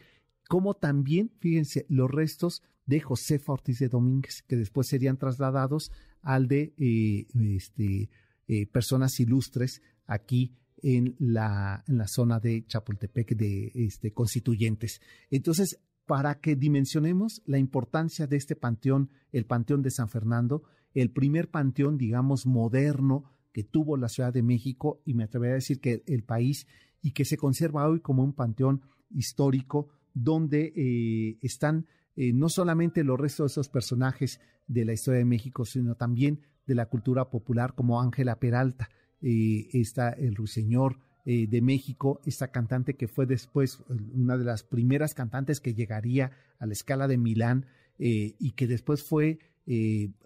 como 0.48 0.74
también, 0.74 1.30
fíjense, 1.38 1.86
los 1.88 2.10
restos 2.10 2.64
de 2.84 2.98
Josefa 2.98 3.52
Ortiz 3.52 3.78
de 3.78 3.88
Domínguez, 3.88 4.42
que 4.48 4.56
después 4.56 4.88
serían 4.88 5.18
trasladados 5.18 5.92
al 6.20 6.48
de 6.48 6.74
eh, 6.78 7.28
este, 7.54 8.10
eh, 8.48 8.66
personas 8.66 9.20
ilustres 9.20 9.82
aquí 10.04 10.52
en 10.82 11.14
la, 11.20 11.84
en 11.86 11.98
la, 11.98 12.08
zona 12.08 12.40
de 12.40 12.66
Chapultepec 12.66 13.36
de 13.36 13.70
este, 13.72 14.12
constituyentes. 14.12 15.00
Entonces, 15.30 15.78
para 16.06 16.40
que 16.40 16.56
dimensionemos 16.56 17.42
la 17.46 17.58
importancia 17.58 18.26
de 18.26 18.36
este 18.36 18.56
panteón, 18.56 19.10
el 19.32 19.44
Panteón 19.44 19.82
de 19.82 19.90
San 19.90 20.08
Fernando, 20.08 20.62
el 20.94 21.10
primer 21.10 21.50
panteón, 21.50 21.98
digamos, 21.98 22.46
moderno 22.46 23.24
que 23.52 23.64
tuvo 23.64 23.96
la 23.96 24.08
Ciudad 24.08 24.32
de 24.32 24.42
México, 24.42 25.02
y 25.04 25.14
me 25.14 25.24
atrevería 25.24 25.54
a 25.54 25.56
decir 25.56 25.80
que 25.80 26.02
el 26.06 26.22
país, 26.22 26.66
y 27.02 27.12
que 27.12 27.24
se 27.24 27.36
conserva 27.36 27.88
hoy 27.88 28.00
como 28.00 28.22
un 28.22 28.32
panteón 28.32 28.82
histórico, 29.10 29.88
donde 30.14 30.72
eh, 30.76 31.38
están 31.42 31.86
eh, 32.16 32.32
no 32.32 32.48
solamente 32.48 33.04
los 33.04 33.20
restos 33.20 33.50
de 33.50 33.52
esos 33.52 33.68
personajes 33.68 34.40
de 34.66 34.84
la 34.84 34.92
historia 34.92 35.18
de 35.18 35.26
México, 35.26 35.64
sino 35.64 35.96
también 35.96 36.40
de 36.66 36.74
la 36.74 36.86
cultura 36.86 37.30
popular 37.30 37.74
como 37.74 38.00
Ángela 38.00 38.38
Peralta, 38.38 38.88
eh, 39.20 39.68
está 39.72 40.10
el 40.10 40.34
ruiseñor 40.34 40.98
eh, 41.26 41.46
de 41.46 41.60
México, 41.60 42.20
esta 42.24 42.48
cantante 42.48 42.94
que 42.94 43.08
fue 43.08 43.26
después 43.26 43.80
una 44.14 44.38
de 44.38 44.44
las 44.44 44.62
primeras 44.62 45.12
cantantes 45.12 45.60
que 45.60 45.74
llegaría 45.74 46.30
a 46.58 46.66
la 46.66 46.72
escala 46.72 47.08
de 47.08 47.18
Milán 47.18 47.66
y 47.98 48.52
que 48.52 48.66
después 48.66 49.02
fue 49.02 49.38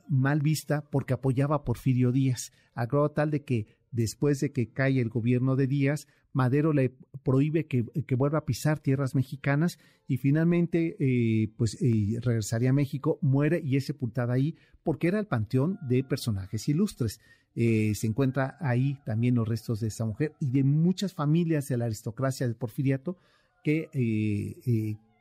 mal 0.09 0.40
vista 0.40 0.88
porque 0.90 1.14
apoyaba 1.14 1.57
a 1.57 1.64
Porfirio 1.64 2.11
Díaz, 2.11 2.53
a 2.74 2.86
grado 2.86 3.12
tal 3.12 3.30
de 3.30 3.44
que 3.44 3.68
después 3.92 4.40
de 4.40 4.53
que 4.53 4.72
cae 4.72 5.01
el 5.01 5.09
gobierno 5.09 5.57
de 5.57 5.66
Díaz, 5.66 6.07
Madero 6.33 6.72
le 6.72 6.95
prohíbe 7.24 7.66
que, 7.66 7.85
vuelva 8.14 8.39
a 8.39 8.45
pisar 8.45 8.78
tierras 8.78 9.14
mexicanas 9.14 9.78
y 10.07 10.16
finalmente 10.18 10.97
eh, 10.99 11.53
pues 11.57 11.81
eh, 11.81 12.18
regresaría 12.20 12.70
a 12.70 12.74
México, 12.74 13.18
muere 13.20 13.61
y 13.64 13.76
es 13.76 13.87
sepultada 13.87 14.35
ahí 14.35 14.57
porque 14.83 15.09
era 15.09 15.18
el 15.18 15.26
panteón 15.26 15.78
de 15.89 16.05
personajes 16.05 16.68
ilustres. 16.68 17.20
Eh, 17.57 17.95
se 17.97 18.07
encuentra 18.07 18.57
ahí 18.61 18.99
también 19.05 19.35
los 19.35 19.49
restos 19.49 19.81
de 19.81 19.89
esta 19.89 20.05
mujer 20.05 20.35
y 20.41 20.51
de 20.53 20.62
muchas 20.62 21.14
familias 21.14 21.68
de 21.68 21.76
la 21.76 21.87
aristocracia 21.87 22.47
del 22.47 22.57
porfiriato 22.57 23.18
que, 23.64 23.89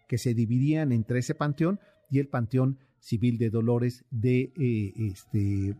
que 0.08 0.18
se 0.18 0.34
dividían 0.34 0.92
entre 0.92 1.20
ese 1.20 1.36
panteón 1.36 1.80
y 2.10 2.20
el 2.20 2.28
panteón 2.28 2.78
civil 3.00 3.38
de 3.38 3.50
Dolores 3.50 4.06
de 4.12 4.54
este 4.96 5.76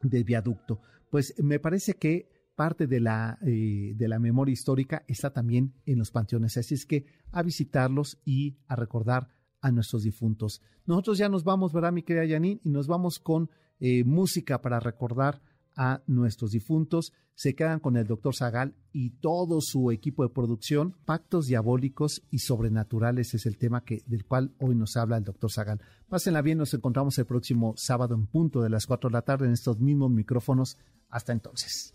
del 0.00 0.24
viaducto. 0.24 0.80
Pues 1.10 1.34
me 1.42 1.58
parece 1.58 1.94
que 1.94 2.29
parte 2.60 2.86
de 2.86 3.00
la, 3.00 3.38
eh, 3.40 3.94
de 3.96 4.06
la 4.06 4.18
memoria 4.18 4.52
histórica 4.52 5.02
está 5.08 5.32
también 5.32 5.72
en 5.86 5.98
los 5.98 6.10
panteones. 6.10 6.58
Así 6.58 6.74
es 6.74 6.84
que 6.84 7.06
a 7.32 7.42
visitarlos 7.42 8.18
y 8.22 8.58
a 8.68 8.76
recordar 8.76 9.28
a 9.62 9.70
nuestros 9.70 10.02
difuntos. 10.02 10.60
Nosotros 10.84 11.16
ya 11.16 11.30
nos 11.30 11.42
vamos, 11.42 11.72
¿verdad, 11.72 11.90
mi 11.90 12.02
querida 12.02 12.28
Janine? 12.28 12.60
Y 12.62 12.68
nos 12.68 12.86
vamos 12.86 13.18
con 13.18 13.48
eh, 13.78 14.04
música 14.04 14.60
para 14.60 14.78
recordar 14.78 15.40
a 15.74 16.02
nuestros 16.06 16.50
difuntos. 16.50 17.14
Se 17.32 17.54
quedan 17.54 17.80
con 17.80 17.96
el 17.96 18.06
doctor 18.06 18.36
Zagal 18.36 18.74
y 18.92 19.08
todo 19.08 19.62
su 19.62 19.90
equipo 19.90 20.22
de 20.22 20.28
producción. 20.28 20.98
Pactos 21.06 21.46
diabólicos 21.46 22.20
y 22.30 22.40
sobrenaturales 22.40 23.32
es 23.32 23.46
el 23.46 23.56
tema 23.56 23.84
que, 23.84 24.02
del 24.04 24.26
cual 24.26 24.52
hoy 24.58 24.74
nos 24.74 24.98
habla 24.98 25.16
el 25.16 25.24
doctor 25.24 25.50
Zagal. 25.50 25.80
Pásenla 26.10 26.42
bien, 26.42 26.58
nos 26.58 26.74
encontramos 26.74 27.16
el 27.16 27.24
próximo 27.24 27.72
sábado 27.78 28.14
en 28.14 28.26
punto 28.26 28.60
de 28.60 28.68
las 28.68 28.84
4 28.84 29.08
de 29.08 29.14
la 29.14 29.22
tarde 29.22 29.46
en 29.46 29.52
estos 29.52 29.80
mismos 29.80 30.10
micrófonos. 30.10 30.76
Hasta 31.08 31.32
entonces. 31.32 31.94